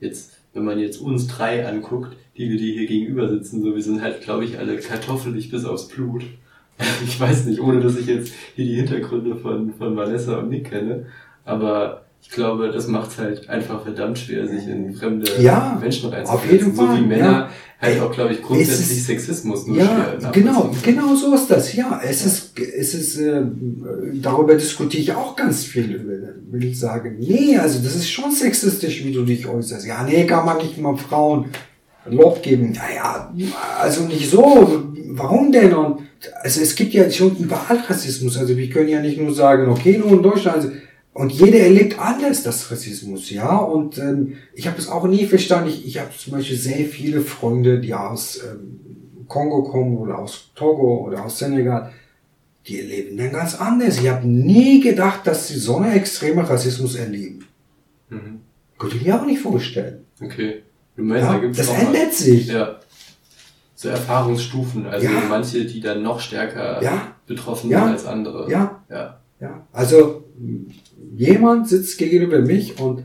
jetzt, 0.00 0.32
wenn 0.52 0.64
man 0.64 0.78
jetzt 0.78 1.00
uns 1.00 1.26
drei 1.26 1.66
anguckt, 1.66 2.16
die 2.36 2.50
wir 2.50 2.58
die 2.58 2.72
hier 2.72 2.86
gegenüber 2.86 3.28
sitzen, 3.28 3.62
so 3.62 3.74
wir 3.74 3.82
sind 3.82 4.02
halt, 4.02 4.20
glaube 4.22 4.44
ich, 4.44 4.58
alle 4.58 4.76
kartoffelig 4.78 5.50
bis 5.50 5.64
aufs 5.64 5.88
Blut. 5.88 6.24
Ich 7.04 7.20
weiß 7.20 7.44
nicht, 7.44 7.60
ohne 7.60 7.80
dass 7.80 7.98
ich 7.98 8.06
jetzt 8.06 8.32
hier 8.54 8.64
die 8.64 8.76
Hintergründe 8.76 9.36
von, 9.36 9.74
von 9.74 9.94
Vanessa 9.96 10.38
und 10.38 10.48
Nick 10.48 10.70
kenne, 10.70 11.04
aber 11.44 12.06
ich 12.22 12.30
glaube, 12.30 12.70
das 12.70 12.86
macht 12.86 13.10
es 13.10 13.18
halt 13.18 13.48
einfach 13.50 13.82
verdammt 13.82 14.18
schwer, 14.18 14.46
sich 14.46 14.66
in 14.66 14.94
fremde 14.94 15.30
ja, 15.42 15.76
Menschen 15.80 16.10
reinzusetzen. 16.10 16.74
So 16.74 16.96
wie 16.96 17.02
Männer 17.02 17.30
ja. 17.30 17.50
Halt 17.80 18.00
auch, 18.00 18.12
glaube 18.12 18.34
ich, 18.34 18.42
grundsätzlich 18.42 18.98
ist, 18.98 19.06
Sexismus 19.06 19.66
nur 19.66 19.78
ja, 19.78 20.16
schwer. 20.18 20.30
Genau, 20.32 20.70
genau 20.82 21.14
so 21.14 21.34
ist 21.34 21.50
das. 21.50 21.74
Ja, 21.74 22.00
es 22.04 22.26
ist, 22.26 22.58
es 22.58 22.94
ist, 22.94 23.18
äh, 23.18 23.42
darüber 24.14 24.54
diskutiere 24.54 25.02
ich 25.02 25.12
auch 25.12 25.34
ganz 25.34 25.64
viel, 25.64 26.28
will 26.50 26.64
ich 26.64 26.78
sagen. 26.78 27.16
Nee, 27.18 27.56
also 27.56 27.78
das 27.82 27.96
ist 27.96 28.10
schon 28.10 28.30
sexistisch, 28.32 29.04
wie 29.04 29.12
du 29.12 29.24
dich 29.24 29.46
äußerst. 29.46 29.86
Ja, 29.86 30.02
nee, 30.04 30.26
kann 30.26 30.44
man 30.44 30.58
nicht 30.58 30.78
mal 30.78 30.96
Frauen 30.96 31.46
Lob 32.06 32.42
geben. 32.42 32.72
Naja, 32.72 33.32
also 33.80 34.04
nicht 34.04 34.30
so. 34.30 34.84
Warum 35.12 35.50
denn? 35.50 35.74
Und 35.74 36.02
also 36.42 36.60
es 36.60 36.74
gibt 36.74 36.92
ja 36.92 37.10
schon 37.10 37.36
überall 37.36 37.78
Rassismus. 37.88 38.38
Also 38.38 38.56
wir 38.56 38.68
können 38.68 38.88
ja 38.88 39.00
nicht 39.00 39.18
nur 39.18 39.34
sagen, 39.34 39.68
okay, 39.68 39.98
nur 39.98 40.12
in 40.12 40.22
Deutschland. 40.22 40.56
Also, 40.56 40.70
und 41.20 41.32
jeder 41.32 41.58
erlebt 41.58 41.98
alles, 41.98 42.44
das 42.44 42.70
Rassismus, 42.70 43.28
ja. 43.28 43.54
Und 43.58 43.98
ähm, 43.98 44.38
ich 44.54 44.66
habe 44.66 44.78
es 44.78 44.88
auch 44.88 45.06
nie 45.06 45.26
verstanden. 45.26 45.68
Ich, 45.68 45.86
ich 45.86 45.98
habe 45.98 46.08
zum 46.16 46.32
Beispiel 46.32 46.56
sehr 46.56 46.86
viele 46.86 47.20
Freunde, 47.20 47.78
die 47.78 47.92
aus 47.92 48.40
ähm, 48.42 49.26
Kongo 49.28 49.64
kommen 49.64 49.98
oder 49.98 50.18
aus 50.18 50.50
Togo 50.54 51.04
oder 51.06 51.22
aus 51.22 51.38
Senegal. 51.38 51.92
Die 52.66 52.80
erleben 52.80 53.18
dann 53.18 53.32
ganz 53.32 53.54
anders. 53.54 53.98
Ich 53.98 54.08
habe 54.08 54.26
nie 54.26 54.80
gedacht, 54.80 55.26
dass 55.26 55.48
sie 55.48 55.58
so 55.58 55.76
einen 55.76 55.92
extremen 55.92 56.42
Rassismus 56.42 56.94
erleben. 56.94 57.44
Mhm. 58.08 58.40
Könnte 58.78 58.96
ich 58.96 59.04
mir 59.04 59.20
auch 59.20 59.26
nicht 59.26 59.42
vorstellen. 59.42 60.06
Okay. 60.22 60.62
Du 60.96 61.02
meinst, 61.02 61.26
ja, 61.26 61.34
da 61.34 61.38
gibt's 61.38 61.58
das 61.58 61.68
ändert 61.68 62.14
sich. 62.14 62.46
Ja. 62.46 62.80
So 63.74 63.90
Erfahrungsstufen. 63.90 64.86
Also 64.86 65.04
ja. 65.04 65.22
manche, 65.28 65.66
die 65.66 65.80
dann 65.80 66.02
noch 66.02 66.18
stärker 66.18 66.82
ja. 66.82 67.08
betroffen 67.26 67.68
sind 67.68 67.78
als 67.78 68.06
andere. 68.06 68.50
Ja. 68.50 68.80
ja. 68.88 69.20
Ja. 69.38 69.66
Also 69.72 70.24
jemand 71.16 71.68
sitzt 71.68 71.98
gegenüber 71.98 72.40
mich 72.40 72.78
und 72.78 73.04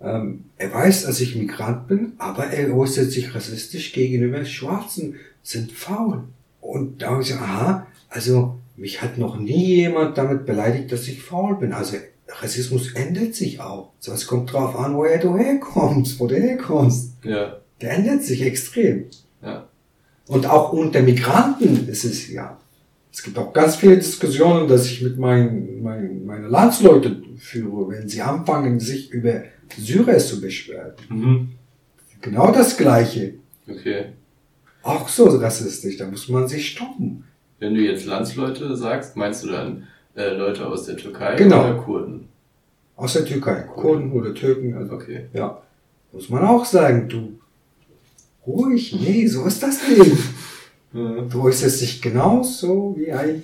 ähm, 0.00 0.44
er 0.58 0.72
weiß, 0.72 1.04
dass 1.04 1.20
ich 1.20 1.36
Migrant 1.36 1.86
bin, 1.86 2.12
aber 2.18 2.46
er 2.46 2.74
äußert 2.74 3.10
sich 3.10 3.34
rassistisch 3.34 3.92
gegenüber 3.92 4.44
Schwarzen, 4.44 5.16
sind 5.42 5.72
faul. 5.72 6.24
Und 6.60 7.02
da 7.02 7.10
habe 7.10 7.22
ich 7.22 7.28
gesagt, 7.28 7.44
aha, 7.44 7.86
also 8.08 8.58
mich 8.76 9.02
hat 9.02 9.18
noch 9.18 9.38
nie 9.38 9.76
jemand 9.76 10.18
damit 10.18 10.46
beleidigt, 10.46 10.90
dass 10.92 11.08
ich 11.08 11.22
faul 11.22 11.56
bin. 11.56 11.72
Also 11.72 11.96
Rassismus 12.28 12.94
ändert 12.94 13.34
sich 13.34 13.60
auch. 13.60 13.90
So, 14.00 14.12
es 14.12 14.26
kommt 14.26 14.52
drauf 14.52 14.76
an, 14.76 14.96
woher 14.96 15.18
du 15.18 15.36
herkommst, 15.36 16.18
wo 16.18 16.26
du 16.26 16.36
herkommst. 16.36 17.12
Ja. 17.24 17.58
Der 17.80 17.92
ändert 17.92 18.22
sich 18.22 18.42
extrem. 18.42 19.06
Ja. 19.42 19.68
Und 20.26 20.46
auch 20.46 20.72
unter 20.72 21.02
Migranten 21.02 21.88
ist 21.88 22.04
es 22.04 22.30
ja. 22.30 22.58
Es 23.12 23.22
gibt 23.22 23.36
auch 23.36 23.52
ganz 23.52 23.76
viele 23.76 23.98
Diskussionen, 23.98 24.66
dass 24.68 24.86
ich 24.86 25.02
mit 25.02 25.18
meinen, 25.18 25.82
meinen 25.82 26.24
meine 26.24 26.48
Landsleute 26.48 27.22
führe, 27.36 27.90
wenn 27.90 28.08
sie 28.08 28.22
anfangen, 28.22 28.80
sich 28.80 29.10
über 29.10 29.42
Syrer 29.76 30.16
zu 30.18 30.40
beschweren. 30.40 30.92
Mhm. 31.10 31.48
Genau 32.22 32.50
das 32.52 32.76
Gleiche. 32.76 33.34
Okay. 33.68 34.06
Auch 34.82 35.08
so 35.08 35.24
rassistisch, 35.24 35.98
da 35.98 36.06
muss 36.06 36.28
man 36.28 36.48
sich 36.48 36.70
stoppen. 36.70 37.24
Wenn 37.58 37.74
du 37.74 37.80
jetzt 37.80 38.06
Landsleute 38.06 38.74
sagst, 38.76 39.16
meinst 39.16 39.44
du 39.44 39.48
dann 39.48 39.86
äh, 40.16 40.34
Leute 40.34 40.66
aus 40.66 40.86
der 40.86 40.96
Türkei 40.96 41.36
genau. 41.36 41.64
oder 41.64 41.74
Kurden? 41.74 42.28
Aus 42.96 43.12
der 43.12 43.24
Türkei, 43.24 43.60
Kurden, 43.60 44.10
Kurden 44.10 44.12
oder 44.12 44.34
Türken. 44.34 44.74
Also, 44.74 44.94
okay. 44.94 45.26
Ja. 45.32 45.62
Muss 46.12 46.28
man 46.28 46.42
auch 46.44 46.64
sagen, 46.64 47.08
du 47.08 47.38
ruhig, 48.46 48.94
nee, 48.98 49.26
so 49.26 49.44
ist 49.44 49.62
das 49.62 49.86
Leben. 49.86 50.18
Du 50.92 51.42
äußerst 51.42 51.80
dich 51.80 52.02
genauso 52.02 52.94
wie 52.98 53.12
ein 53.12 53.42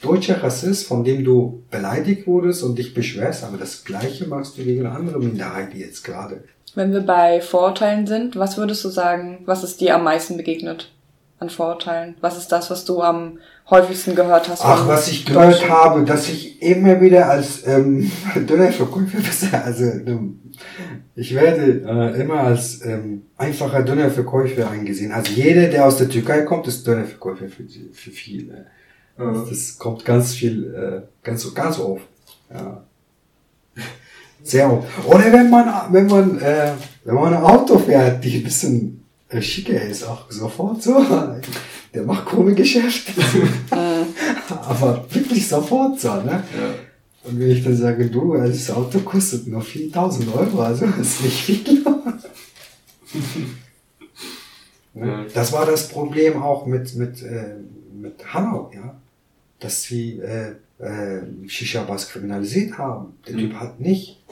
deutscher 0.00 0.42
Rassist, 0.42 0.86
von 0.86 1.04
dem 1.04 1.24
du 1.24 1.62
beleidigt 1.70 2.26
wurdest 2.26 2.62
und 2.62 2.78
dich 2.78 2.94
beschwerst, 2.94 3.44
aber 3.44 3.58
das 3.58 3.84
Gleiche 3.84 4.26
machst 4.26 4.56
du 4.56 4.64
gegen 4.64 4.86
eine 4.86 4.94
andere 4.94 5.18
Minderheit 5.18 5.74
jetzt 5.74 6.04
gerade. 6.04 6.44
Wenn 6.74 6.92
wir 6.92 7.00
bei 7.00 7.40
Vorurteilen 7.40 8.06
sind, 8.06 8.36
was 8.36 8.58
würdest 8.58 8.84
du 8.84 8.88
sagen, 8.88 9.38
was 9.46 9.64
ist 9.64 9.80
dir 9.80 9.94
am 9.94 10.04
meisten 10.04 10.36
begegnet? 10.36 10.92
An 11.38 11.50
Vorurteilen? 11.50 12.16
Was 12.20 12.38
ist 12.38 12.50
das, 12.50 12.70
was 12.70 12.84
du 12.84 13.02
am 13.02 13.38
häufigsten 13.68 14.14
gehört 14.14 14.48
hast? 14.48 14.64
Ach, 14.64 14.86
was 14.88 15.08
ich 15.08 15.26
gehört 15.26 15.68
habe, 15.68 16.04
dass 16.04 16.28
ich 16.28 16.62
immer 16.62 17.00
wieder 17.00 17.28
als 17.28 17.66
ähm, 17.66 18.10
Dönerverkäufer, 18.34 19.64
also 19.64 19.84
ähm, 19.84 20.40
ich 21.14 21.34
werde 21.34 21.82
äh, 21.86 22.20
immer 22.20 22.40
als 22.40 22.84
ähm, 22.84 23.22
einfacher 23.36 23.82
Dönerverkäufer 23.82 24.70
angesehen. 24.70 25.12
Also 25.12 25.32
jeder, 25.32 25.68
der 25.68 25.86
aus 25.86 25.98
der 25.98 26.08
Türkei 26.08 26.42
kommt, 26.42 26.66
ist 26.68 26.86
Dönerverkäufer 26.86 27.48
für, 27.48 27.64
für 27.92 28.10
viele. 28.10 28.66
Mhm. 29.16 29.46
Das 29.48 29.78
kommt 29.78 30.04
ganz 30.04 30.34
viel, 30.34 30.74
äh, 30.74 31.06
ganz, 31.22 31.52
ganz 31.54 31.78
oft. 31.78 32.06
Ja. 32.52 32.82
Sehr 34.42 34.72
oft. 34.72 34.86
Oder 35.06 35.32
wenn 35.32 35.50
man, 35.50 35.68
wenn 35.90 36.06
man, 36.06 36.38
äh, 36.40 36.72
wenn 37.04 37.14
man 37.14 37.34
ein 37.34 37.42
Auto 37.42 37.78
fährt, 37.78 38.22
die 38.22 38.38
ein 38.38 38.44
bisschen 38.44 39.05
äh, 39.36 39.42
schicker 39.42 39.80
ist, 39.80 40.04
auch 40.04 40.30
sofort 40.30 40.82
so. 40.82 40.94
Der 41.94 42.02
macht 42.02 42.26
krumme 42.26 42.54
Geschäfte. 42.54 43.12
Aber 44.50 45.06
wirklich 45.10 45.48
sofort 45.48 45.98
so, 45.98 46.14
ne? 46.14 46.42
Ja. 46.56 46.74
Und 47.24 47.40
wenn 47.40 47.50
ich 47.50 47.64
dann 47.64 47.76
sage, 47.76 48.06
du, 48.06 48.36
das 48.36 48.70
Auto 48.70 49.00
kostet 49.00 49.48
nur 49.48 49.62
4000 49.62 50.34
Euro, 50.34 50.60
also 50.60 50.86
das 50.86 50.98
ist 51.00 51.22
nicht 51.22 51.40
viel. 51.40 51.84
ja. 54.94 55.24
Das 55.34 55.52
war 55.52 55.66
das 55.66 55.88
Problem 55.88 56.40
auch 56.42 56.66
mit, 56.66 56.94
mit, 56.94 57.22
äh, 57.22 57.56
mit 57.92 58.32
Hanau, 58.32 58.70
ja. 58.74 58.94
Dass 59.58 59.82
sie 59.82 60.20
äh, 60.20 60.52
äh, 60.78 61.22
Shisha-Bars 61.48 62.10
kriminalisiert 62.10 62.76
haben. 62.78 63.14
Der 63.26 63.34
mhm. 63.34 63.38
Typ 63.38 63.54
hat 63.54 63.80
nicht 63.80 64.22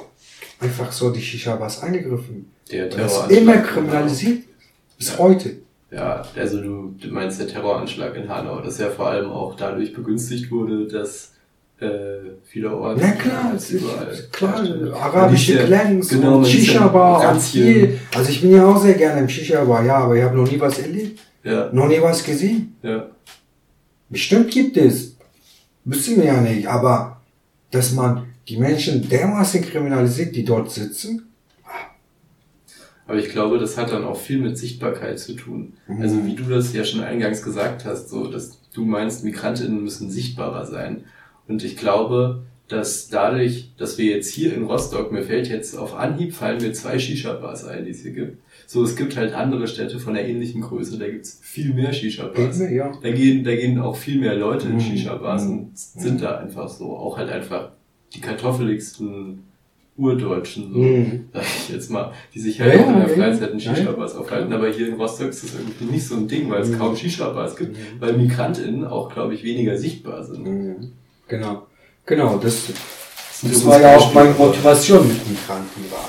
einfach 0.60 0.92
so 0.92 1.10
die 1.10 1.22
Shisha-Bars 1.22 1.82
angegriffen. 1.82 2.50
Der 2.70 2.90
Terror 2.90 3.30
ist 3.30 3.36
immer 3.36 3.56
kriminalisiert. 3.58 4.44
Bis 4.98 5.10
ja. 5.10 5.18
heute. 5.18 5.56
Ja, 5.90 6.22
also 6.36 6.60
du, 6.60 6.94
du 7.00 7.08
meinst 7.08 7.38
der 7.38 7.46
Terroranschlag 7.46 8.16
in 8.16 8.28
Hanau, 8.28 8.60
dass 8.60 8.78
ja 8.78 8.90
vor 8.90 9.08
allem 9.08 9.30
auch 9.30 9.54
dadurch 9.56 9.92
begünstigt 9.94 10.50
wurde, 10.50 10.88
dass 10.88 11.32
äh, 11.78 11.86
vielerorts. 12.44 13.00
Ja 13.00 13.10
klar, 13.12 13.52
es 13.54 13.70
ist, 13.70 14.32
klar, 14.32 14.64
arabische 14.94 15.58
Clans 15.58 16.08
genau, 16.08 16.38
und 16.38 16.46
Shisha-Bar 16.46 17.34
und 17.34 17.40
viel. 17.40 18.00
Also 18.14 18.30
ich 18.30 18.40
bin 18.40 18.52
ja 18.52 18.66
auch 18.66 18.80
sehr 18.80 18.94
gerne 18.94 19.20
im 19.20 19.28
Shisha-Bar, 19.28 19.84
ja, 19.84 19.98
aber 19.98 20.16
ich 20.16 20.22
habe 20.22 20.36
noch 20.36 20.50
nie 20.50 20.58
was 20.58 20.78
erlebt. 20.78 21.20
Ja. 21.44 21.70
Noch 21.72 21.88
nie 21.88 22.00
was 22.00 22.24
gesehen. 22.24 22.76
Ja. 22.82 23.06
Bestimmt 24.08 24.50
gibt 24.50 24.76
es. 24.76 25.16
Wissen 25.84 26.16
wir 26.16 26.24
ja 26.24 26.40
nicht, 26.40 26.66
aber 26.66 27.20
dass 27.70 27.92
man 27.92 28.26
die 28.48 28.56
Menschen 28.56 29.08
dermaßen 29.08 29.62
kriminalisiert, 29.62 30.34
die 30.34 30.44
dort 30.44 30.70
sitzen, 30.70 31.33
aber 33.06 33.18
ich 33.18 33.30
glaube, 33.30 33.58
das 33.58 33.76
hat 33.76 33.92
dann 33.92 34.04
auch 34.04 34.18
viel 34.18 34.38
mit 34.38 34.56
Sichtbarkeit 34.56 35.18
zu 35.18 35.34
tun. 35.34 35.74
Mhm. 35.86 36.02
Also 36.02 36.26
wie 36.26 36.34
du 36.34 36.44
das 36.44 36.72
ja 36.72 36.84
schon 36.84 37.02
eingangs 37.02 37.42
gesagt 37.42 37.84
hast, 37.84 38.08
so 38.08 38.28
dass 38.28 38.60
du 38.72 38.84
meinst, 38.84 39.24
Migrantinnen 39.24 39.82
müssen 39.82 40.10
sichtbarer 40.10 40.66
sein. 40.66 41.04
Und 41.46 41.62
ich 41.62 41.76
glaube, 41.76 42.44
dass 42.68 43.08
dadurch, 43.08 43.74
dass 43.76 43.98
wir 43.98 44.06
jetzt 44.06 44.30
hier 44.30 44.54
in 44.54 44.64
Rostock, 44.64 45.12
mir 45.12 45.22
fällt 45.22 45.48
jetzt 45.48 45.76
auf 45.76 45.94
Anhieb, 45.94 46.34
fallen 46.34 46.62
mir 46.62 46.72
zwei 46.72 46.98
Shisha-Bars 46.98 47.66
ein, 47.66 47.84
die 47.84 47.90
es 47.90 48.00
hier 48.00 48.12
gibt. 48.12 48.38
So, 48.66 48.82
es 48.82 48.96
gibt 48.96 49.16
halt 49.16 49.34
andere 49.34 49.68
Städte 49.68 49.98
von 49.98 50.14
der 50.14 50.26
ähnlichen 50.26 50.62
Größe, 50.62 50.98
da 50.98 51.06
gibt's 51.06 51.38
viel 51.42 51.74
mehr 51.74 51.92
Shisha-Bars. 51.92 52.60
Ja. 52.70 52.90
Da 53.02 53.12
gehen, 53.12 53.44
da 53.44 53.54
gehen 53.54 53.78
auch 53.78 53.96
viel 53.96 54.18
mehr 54.18 54.34
Leute 54.34 54.68
in 54.68 54.76
mhm. 54.76 54.80
Shisha-Bars 54.80 55.44
mhm. 55.44 55.50
und 55.50 55.78
sind 55.78 56.22
da 56.22 56.38
einfach 56.38 56.70
so, 56.70 56.96
auch 56.96 57.18
halt 57.18 57.28
einfach 57.28 57.72
die 58.14 58.20
kartoffeligsten 58.20 59.42
Urdeutschen, 59.96 60.72
so, 60.72 60.78
mhm. 60.78 61.28
sag 61.32 61.42
ich 61.42 61.68
jetzt 61.72 61.90
mal, 61.90 62.12
die 62.34 62.40
sich 62.40 62.60
halt 62.60 62.74
ja, 62.74 62.84
in 62.84 62.98
der 62.98 63.08
Freizeit 63.08 63.52
in 63.52 63.60
Shisha-Bars 63.60 64.16
aufhalten. 64.16 64.52
Aber 64.52 64.68
hier 64.68 64.88
in 64.88 64.94
Rostock 64.94 65.28
ist 65.28 65.44
das 65.44 65.54
irgendwie 65.54 65.84
nicht 65.84 66.06
so 66.06 66.16
ein 66.16 66.26
Ding, 66.26 66.50
weil 66.50 66.62
es 66.62 66.70
mhm. 66.70 66.78
kaum 66.78 66.96
Shisha-Bars 66.96 67.54
gibt, 67.54 67.76
mhm. 67.76 68.00
weil 68.00 68.14
MigrantInnen 68.14 68.84
auch, 68.84 69.12
glaube 69.12 69.34
ich, 69.34 69.44
weniger 69.44 69.78
sichtbar 69.78 70.24
sind. 70.24 70.46
Mhm. 70.46 70.92
Genau. 71.28 71.66
Genau, 72.06 72.38
das, 72.38 72.66
das, 72.66 73.50
das 73.50 73.64
war 73.64 73.80
ja 73.80 73.96
auch 73.96 74.12
meine 74.12 74.30
Motivation 74.30 75.06
mit 75.06 75.28
Migranten 75.28 75.90
war. 75.90 76.08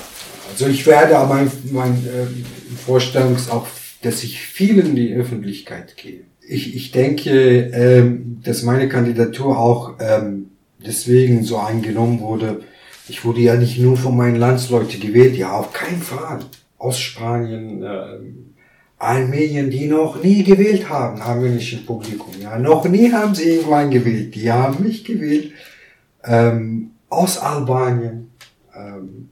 Also 0.50 0.66
ich 0.66 0.84
werde 0.86 1.16
aber 1.16 1.34
mein, 1.34 1.50
mein 1.70 1.92
äh, 1.92 2.76
Vorstellungs 2.84 3.48
auch, 3.50 3.66
dass 4.02 4.24
ich 4.24 4.40
viel 4.40 4.78
in 4.78 4.96
die 4.96 5.14
Öffentlichkeit 5.14 5.96
gehe. 5.96 6.22
Ich, 6.46 6.74
ich 6.74 6.90
denke, 6.90 7.70
ähm, 7.72 8.40
dass 8.42 8.62
meine 8.62 8.88
Kandidatur 8.88 9.58
auch 9.58 9.94
ähm, 10.00 10.50
deswegen 10.84 11.44
so 11.44 11.58
eingenommen 11.58 12.20
wurde, 12.20 12.62
ich 13.08 13.24
wurde 13.24 13.40
ja 13.40 13.56
nicht 13.56 13.78
nur 13.78 13.96
von 13.96 14.16
meinen 14.16 14.36
Landsleuten 14.36 15.00
gewählt, 15.00 15.36
ja, 15.36 15.52
auf 15.52 15.72
keinen 15.72 16.02
Fall. 16.02 16.40
Aus 16.78 16.98
Spanien, 16.98 17.82
äh, 17.82 18.18
allen 18.98 19.30
Medien, 19.30 19.70
die 19.70 19.86
noch 19.86 20.22
nie 20.22 20.42
gewählt 20.42 20.88
haben, 20.88 21.24
haben 21.24 21.42
wir 21.42 21.50
nicht 21.50 21.72
im 21.72 21.86
Publikum. 21.86 22.32
Ja, 22.40 22.58
noch 22.58 22.86
nie 22.88 23.12
haben 23.12 23.34
sie 23.34 23.50
irgendwann 23.50 23.90
gewählt. 23.90 24.34
Die 24.34 24.50
haben 24.50 24.82
mich 24.82 25.04
gewählt. 25.04 25.52
Ähm, 26.24 26.90
aus 27.08 27.38
Albanien, 27.38 28.30
ähm, 28.74 29.28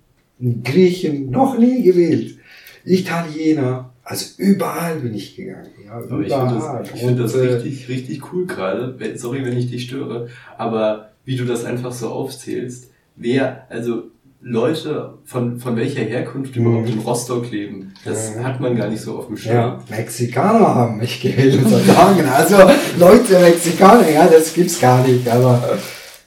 Griechen, 0.62 1.30
noch 1.30 1.58
nie 1.58 1.82
gewählt. 1.82 2.38
Italiener, 2.84 3.92
also 4.04 4.26
überall 4.36 4.96
bin 4.96 5.14
ich 5.14 5.34
gegangen. 5.34 5.70
Ja, 5.84 5.92
aber 5.92 6.18
überall. 6.18 6.84
Ich 6.84 7.00
finde 7.00 7.22
das, 7.22 7.32
find 7.32 7.48
das 7.48 7.52
äh, 7.52 7.54
richtig, 7.54 7.88
richtig 7.88 8.32
cool 8.32 8.46
gerade. 8.46 8.96
Sorry, 9.16 9.44
wenn 9.44 9.56
ich 9.56 9.70
dich 9.70 9.84
störe, 9.84 10.28
aber 10.56 11.10
wie 11.24 11.36
du 11.36 11.44
das 11.44 11.64
einfach 11.64 11.92
so 11.92 12.10
aufzählst 12.10 12.90
wer, 13.16 13.66
also 13.68 14.04
Leute 14.40 15.14
von, 15.24 15.58
von 15.58 15.74
welcher 15.76 16.02
Herkunft 16.02 16.54
mhm. 16.56 16.66
überhaupt 16.66 16.90
in 16.90 16.98
Rostock 16.98 17.50
leben, 17.50 17.94
das 18.04 18.36
mhm. 18.36 18.44
hat 18.44 18.60
man 18.60 18.76
gar 18.76 18.88
nicht 18.88 19.00
so 19.00 19.16
auf 19.18 19.26
dem 19.28 19.38
Schirm. 19.38 19.54
Ja, 19.54 19.82
Mexikaner 19.88 20.74
haben 20.74 20.98
mich 20.98 21.20
gewählt 21.20 21.64
und 21.64 21.70
sagen, 21.70 22.24
also 22.30 22.56
Leute, 22.98 23.38
Mexikaner, 23.40 24.10
ja, 24.10 24.26
das 24.26 24.52
gibt's 24.52 24.78
gar 24.78 25.06
nicht, 25.06 25.26
aber 25.28 25.78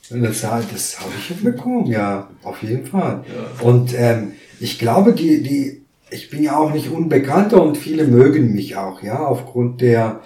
das, 0.09 0.41
das 0.41 0.99
habe 0.99 1.11
ich 1.19 1.43
bekommen, 1.43 1.85
ja, 1.85 2.27
auf 2.43 2.63
jeden 2.63 2.87
Fall. 2.87 3.23
Ja. 3.27 3.67
Und 3.67 3.93
ähm, 3.95 4.31
ich 4.59 4.79
glaube, 4.79 5.13
die, 5.13 5.43
die, 5.43 5.83
ich 6.09 6.31
bin 6.31 6.41
ja 6.41 6.57
auch 6.57 6.73
nicht 6.73 6.89
Unbekannter 6.89 7.61
und 7.61 7.77
viele 7.77 8.05
mögen 8.05 8.53
mich 8.53 8.77
auch, 8.77 9.03
ja, 9.03 9.19
aufgrund 9.19 9.81
der 9.81 10.21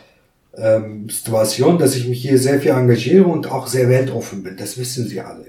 ähm, 0.56 1.10
Situation, 1.10 1.78
dass 1.78 1.95
ich 1.95 2.08
mich 2.08 2.21
hier 2.21 2.38
sehr 2.38 2.62
viel 2.62 2.71
engagiere 2.71 3.26
und 3.26 3.52
auch 3.52 3.67
sehr 3.67 3.89
weltoffen 3.89 4.43
bin. 4.43 4.56
Das 4.56 4.78
wissen 4.78 5.08
sie 5.08 5.19
alle, 5.19 5.45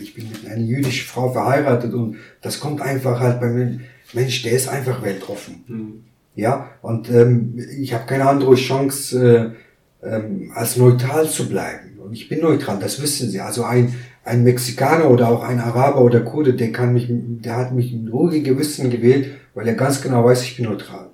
ich 0.00 0.14
bin 0.14 0.28
mit 0.28 0.46
einer 0.46 0.62
jüdischen 0.62 1.06
Frau 1.06 1.32
verheiratet 1.32 1.94
und 1.94 2.16
das 2.42 2.60
kommt 2.60 2.80
einfach 2.80 3.20
halt 3.20 3.40
bei 3.40 3.48
mir, 3.48 3.80
Mensch, 4.12 4.42
der 4.42 4.52
ist 4.52 4.68
einfach 4.68 5.02
weltoffen. 5.02 5.64
Mhm. 5.66 6.04
Ja, 6.34 6.70
und 6.82 7.10
ähm, 7.10 7.58
ich 7.78 7.94
habe 7.94 8.06
keine 8.06 8.28
andere 8.28 8.54
Chance, 8.56 9.54
äh, 10.02 10.06
ähm, 10.06 10.52
als 10.54 10.76
neutral 10.76 11.28
zu 11.28 11.48
bleiben. 11.48 11.98
Und 11.98 12.12
ich 12.12 12.28
bin 12.28 12.40
neutral, 12.40 12.78
das 12.78 13.00
wissen 13.02 13.30
Sie. 13.30 13.40
Also 13.40 13.64
ein, 13.64 13.94
ein 14.24 14.44
Mexikaner 14.44 15.10
oder 15.10 15.28
auch 15.28 15.42
ein 15.42 15.60
Araber 15.60 16.02
oder 16.02 16.20
Kurde, 16.20 16.54
der 16.54 16.72
kann 16.72 16.92
mich, 16.92 17.06
der 17.08 17.56
hat 17.56 17.72
mich 17.72 17.92
in 17.92 18.08
ruhigem 18.08 18.44
Gewissen 18.44 18.90
gewählt, 18.90 19.28
weil 19.54 19.66
er 19.66 19.74
ganz 19.74 20.02
genau 20.02 20.24
weiß, 20.24 20.42
ich 20.42 20.56
bin 20.56 20.66
neutral. 20.66 21.10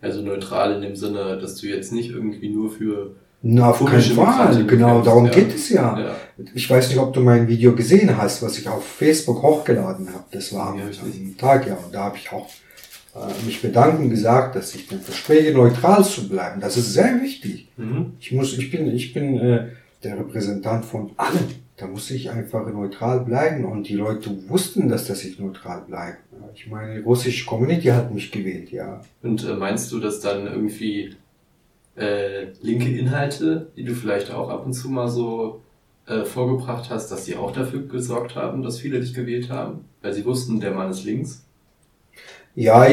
Also 0.00 0.20
neutral 0.20 0.74
in 0.74 0.82
dem 0.82 0.96
Sinne, 0.96 1.38
dass 1.38 1.56
du 1.56 1.68
jetzt 1.68 1.92
nicht 1.92 2.10
irgendwie 2.10 2.48
nur 2.48 2.70
für 2.70 3.14
na, 3.42 3.70
auf 3.70 3.84
keinen 3.84 4.00
Fall. 4.02 4.64
Genau, 4.66 5.02
darum 5.02 5.26
ja. 5.26 5.32
geht 5.32 5.54
es 5.54 5.68
ja. 5.68 5.98
ja. 5.98 6.16
Ich 6.54 6.70
weiß 6.70 6.88
nicht, 6.88 6.98
ob 6.98 7.12
du 7.12 7.20
mein 7.20 7.48
Video 7.48 7.74
gesehen 7.74 8.16
hast, 8.16 8.42
was 8.42 8.56
ich 8.58 8.68
auf 8.68 8.84
Facebook 8.84 9.42
hochgeladen 9.42 10.08
habe. 10.08 10.24
Das 10.30 10.52
war 10.52 10.76
ja, 10.76 10.84
am 10.84 11.36
Tag, 11.36 11.66
ja. 11.66 11.74
Und 11.74 11.92
da 11.92 12.04
habe 12.04 12.16
ich 12.16 12.30
auch 12.32 12.48
äh, 13.16 13.44
mich 13.44 13.60
bedanken 13.60 14.10
gesagt, 14.10 14.54
dass 14.54 14.74
ich 14.74 14.86
dann 14.86 15.00
verspreche, 15.00 15.52
neutral 15.52 16.04
zu 16.04 16.28
bleiben. 16.28 16.60
Das 16.60 16.76
ist 16.76 16.92
sehr 16.92 17.20
wichtig. 17.20 17.68
Mhm. 17.76 18.12
Ich 18.20 18.30
muss, 18.30 18.56
ich 18.56 18.70
bin, 18.70 18.94
ich 18.94 19.12
bin 19.12 19.38
äh, 19.38 19.66
der 20.04 20.18
Repräsentant 20.18 20.84
von 20.84 21.10
allen. 21.16 21.62
Da 21.76 21.88
muss 21.88 22.10
ich 22.12 22.30
einfach 22.30 22.66
neutral 22.72 23.20
bleiben 23.20 23.64
und 23.64 23.88
die 23.88 23.94
Leute 23.94 24.30
wussten, 24.48 24.88
dass 24.88 25.08
das 25.08 25.24
ich 25.24 25.40
neutral 25.40 25.82
bleibe. 25.88 26.18
Ich 26.54 26.68
meine, 26.68 26.94
die 26.94 27.00
russische 27.00 27.44
Community 27.44 27.88
hat 27.88 28.14
mich 28.14 28.30
gewählt, 28.30 28.70
ja. 28.70 29.00
Und 29.22 29.44
äh, 29.44 29.54
meinst 29.54 29.90
du, 29.90 29.98
dass 29.98 30.20
dann 30.20 30.46
irgendwie 30.46 31.16
äh, 31.96 32.46
linke 32.60 32.88
Inhalte, 32.88 33.70
die 33.76 33.84
du 33.84 33.94
vielleicht 33.94 34.30
auch 34.30 34.48
ab 34.48 34.64
und 34.64 34.72
zu 34.72 34.88
mal 34.88 35.08
so 35.08 35.62
äh, 36.06 36.24
vorgebracht 36.24 36.90
hast, 36.90 37.10
dass 37.10 37.24
die 37.24 37.36
auch 37.36 37.52
dafür 37.52 37.86
gesorgt 37.86 38.34
haben, 38.34 38.62
dass 38.62 38.78
viele 38.78 39.00
dich 39.00 39.14
gewählt 39.14 39.50
haben, 39.50 39.84
weil 40.00 40.12
sie 40.12 40.24
wussten, 40.24 40.60
der 40.60 40.72
Mann 40.72 40.90
ist 40.90 41.04
links? 41.04 41.44
Ja, 42.54 42.86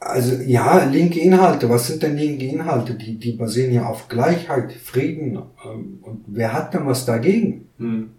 also 0.00 0.36
ja, 0.42 0.84
linke 0.84 1.20
Inhalte. 1.20 1.68
Was 1.68 1.88
sind 1.88 2.02
denn 2.02 2.16
linke 2.16 2.44
Inhalte? 2.44 2.94
Die, 2.94 3.16
die 3.18 3.32
basieren 3.32 3.72
ja 3.72 3.86
auf 3.86 4.08
Gleichheit, 4.08 4.72
Frieden. 4.72 5.38
Ähm, 5.64 5.98
und 6.02 6.24
wer 6.26 6.52
hat 6.52 6.74
denn 6.74 6.86
was 6.86 7.04
dagegen? 7.04 7.68
Hm. 7.78 8.10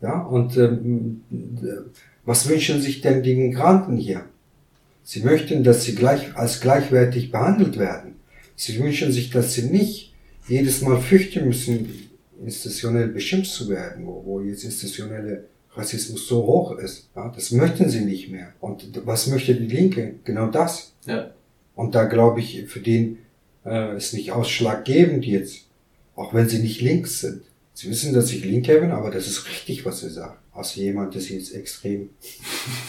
Ja, 0.00 0.20
und 0.20 0.56
ähm, 0.56 1.22
was 2.24 2.48
wünschen 2.48 2.80
sich 2.80 3.00
denn 3.00 3.22
die 3.22 3.36
Migranten 3.36 3.96
hier? 3.96 4.24
Sie 5.04 5.22
möchten, 5.22 5.64
dass 5.64 5.84
sie 5.84 5.94
gleich 5.94 6.36
als 6.36 6.60
gleichwertig 6.60 7.30
behandelt 7.32 7.78
werden. 7.78 8.16
Sie 8.62 8.78
wünschen 8.78 9.10
sich, 9.10 9.30
dass 9.30 9.54
sie 9.54 9.62
nicht 9.62 10.14
jedes 10.46 10.82
Mal 10.82 11.00
fürchten 11.00 11.48
müssen, 11.48 12.08
institutionell 12.44 13.08
beschimpft 13.08 13.50
zu 13.50 13.68
werden, 13.68 14.06
wo, 14.06 14.40
jetzt 14.40 14.62
institutionelle 14.62 15.48
Rassismus 15.74 16.28
so 16.28 16.46
hoch 16.46 16.78
ist. 16.78 17.08
Ja, 17.16 17.32
das 17.34 17.50
möchten 17.50 17.88
sie 17.90 18.02
nicht 18.02 18.30
mehr. 18.30 18.52
Und 18.60 19.04
was 19.04 19.26
möchte 19.26 19.56
die 19.56 19.66
Linke? 19.66 20.14
Genau 20.22 20.46
das. 20.46 20.92
Ja. 21.06 21.32
Und 21.74 21.96
da 21.96 22.04
glaube 22.04 22.38
ich, 22.38 22.66
für 22.68 22.78
den 22.78 23.18
äh, 23.66 23.96
ist 23.96 24.14
nicht 24.14 24.30
ausschlaggebend 24.30 25.26
jetzt, 25.26 25.66
auch 26.14 26.32
wenn 26.32 26.48
sie 26.48 26.60
nicht 26.60 26.80
links 26.80 27.18
sind. 27.18 27.42
Sie 27.74 27.90
wissen, 27.90 28.14
dass 28.14 28.30
ich 28.30 28.44
Linker 28.44 28.78
bin, 28.78 28.92
aber 28.92 29.10
das 29.10 29.26
ist 29.26 29.48
richtig, 29.48 29.84
was 29.84 30.00
sie 30.00 30.10
sagen. 30.10 30.36
Als 30.52 30.76
jemand, 30.76 31.16
das 31.16 31.28
jetzt 31.30 31.52
extrem 31.52 32.10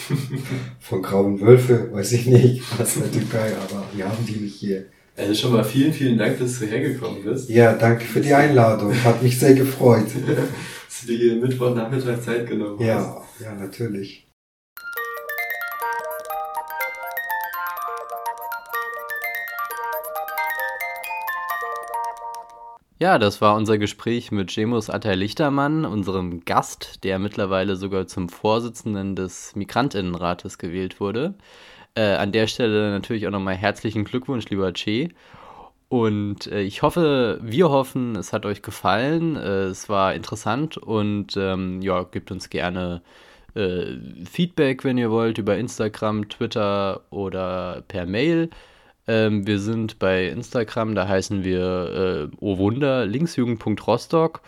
von 0.80 1.02
grauen 1.02 1.42
Wölfe, 1.42 1.92
weiß 1.92 2.12
ich 2.12 2.28
nicht, 2.28 2.62
was 2.78 2.98
in 2.98 3.04
der 3.04 3.12
Türkei, 3.12 3.56
aber 3.56 3.88
wir 3.96 4.08
haben 4.08 4.24
die 4.28 4.40
nicht 4.40 4.56
hier. 4.56 4.86
Also 5.16 5.36
schon 5.36 5.54
mal 5.54 5.64
vielen, 5.64 5.94
vielen 5.94 6.18
Dank, 6.18 6.40
dass 6.40 6.60
du 6.60 6.66
hergekommen 6.66 7.24
bist. 7.24 7.48
Ja, 7.50 7.74
danke 7.74 8.04
für 8.04 8.20
die 8.20 8.34
Einladung. 8.34 8.92
Hat 9.04 9.22
mich 9.22 9.40
sehr 9.40 9.54
gefreut. 9.54 10.08
dass 10.88 11.02
du 11.02 11.08
dir 11.08 11.18
hier 11.18 11.36
Mittwochnachmittag 11.36 12.22
Zeit 12.22 12.48
genommen 12.48 12.80
hast. 12.80 12.86
Ja, 12.88 13.22
ja, 13.40 13.54
natürlich. 13.54 14.28
Ja, 23.00 23.20
das 23.20 23.42
war 23.42 23.56
unser 23.56 23.78
Gespräch 23.78 24.32
mit 24.32 24.56
Jemus 24.56 24.90
Atay 24.90 25.16
Lichtermann, 25.16 25.84
unserem 25.84 26.46
Gast, 26.46 27.04
der 27.04 27.20
mittlerweile 27.20 27.76
sogar 27.76 28.08
zum 28.08 28.30
Vorsitzenden 28.30 29.16
des 29.16 29.56
Migrantinnenrates 29.56 30.58
gewählt 30.58 31.00
wurde. 31.00 31.36
Äh, 31.96 32.16
an 32.16 32.32
der 32.32 32.48
Stelle 32.48 32.92
natürlich 32.92 33.28
auch 33.28 33.32
nochmal 33.32 33.56
herzlichen 33.56 34.04
Glückwunsch, 34.04 34.50
lieber 34.50 34.72
Che. 34.74 35.10
Und 35.90 36.48
äh, 36.48 36.62
ich 36.62 36.82
hoffe, 36.82 37.40
wir 37.44 37.70
hoffen, 37.70 38.16
es 38.16 38.34
hat 38.34 38.46
euch 38.48 38.64
gefallen. 38.64 39.36
Äh, 39.36 39.66
es 39.66 39.90
war 39.90 40.16
interessant 40.16 40.78
und 40.78 41.38
ähm, 41.38 41.82
ja, 41.84 42.04
gebt 42.04 42.32
uns 42.32 42.50
gerne 42.50 43.04
äh, 43.56 43.98
Feedback, 44.30 44.84
wenn 44.84 44.98
ihr 44.98 45.12
wollt, 45.12 45.38
über 45.38 45.58
Instagram, 45.58 46.30
Twitter 46.30 47.02
oder 47.12 47.84
per 47.88 48.08
Mail. 48.08 48.50
Ähm, 49.08 49.46
wir 49.46 49.60
sind 49.60 50.00
bei 50.00 50.28
Instagram, 50.28 50.96
da 50.96 51.08
heißen 51.08 51.44
wir 51.44 52.30
äh, 52.32 52.36
Oh 52.40 52.58
Wunder, 52.58 53.06
linksjugend.rostock 53.06 54.42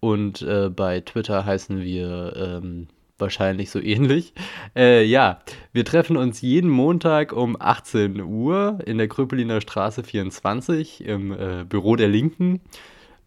und 0.00 0.42
äh, 0.42 0.70
bei 0.70 1.00
Twitter 1.00 1.44
heißen 1.44 1.82
wir 1.82 2.32
ähm, 2.36 2.88
wahrscheinlich 3.18 3.70
so 3.70 3.80
ähnlich. 3.80 4.32
Äh, 4.74 5.04
ja, 5.04 5.40
wir 5.72 5.84
treffen 5.84 6.16
uns 6.16 6.40
jeden 6.40 6.70
Montag 6.70 7.32
um 7.32 7.56
18 7.58 8.20
Uhr 8.20 8.78
in 8.84 8.98
der 8.98 9.08
Kröpeliner 9.08 9.60
Straße 9.60 10.02
24 10.02 11.04
im 11.04 11.32
äh, 11.32 11.64
Büro 11.64 11.96
der 11.96 12.08
Linken. 12.08 12.60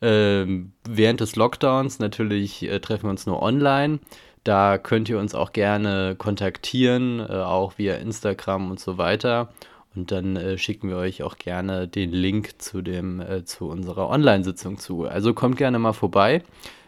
Ähm, 0.02 0.72
während 0.88 1.20
des 1.20 1.36
Lockdowns 1.36 2.00
natürlich 2.00 2.64
äh, 2.64 2.80
treffen 2.80 3.06
wir 3.06 3.10
uns 3.10 3.26
nur 3.26 3.42
online. 3.42 4.00
Da 4.44 4.78
könnt 4.78 5.10
ihr 5.10 5.20
uns 5.20 5.36
auch 5.36 5.52
gerne 5.52 6.16
kontaktieren, 6.18 7.20
äh, 7.20 7.34
auch 7.34 7.78
via 7.78 7.96
Instagram 7.96 8.72
und 8.72 8.80
so 8.80 8.98
weiter. 8.98 9.50
Und 9.96 10.12
dann 10.12 10.36
äh, 10.36 10.58
schicken 10.58 10.90
wir 10.90 10.98
euch 10.98 11.24
auch 11.24 11.38
gerne 11.38 11.88
den 11.88 12.12
Link 12.12 12.62
zu, 12.62 12.82
dem, 12.82 13.20
äh, 13.20 13.44
zu 13.44 13.68
unserer 13.68 14.08
Online-Sitzung 14.08 14.78
zu. 14.78 15.06
Also 15.06 15.34
kommt 15.34 15.58
gerne 15.58 15.80
mal 15.80 15.94
vorbei, 15.94 16.44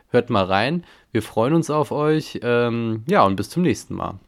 hört 0.09 0.29
mal 0.29 0.45
rein. 0.45 0.85
Wir 1.11 1.21
freuen 1.21 1.53
uns 1.53 1.69
auf 1.69 1.91
euch. 1.91 2.39
Ähm, 2.41 3.03
ja, 3.07 3.23
und 3.25 3.35
bis 3.35 3.49
zum 3.49 3.63
nächsten 3.63 3.95
Mal. 3.95 4.19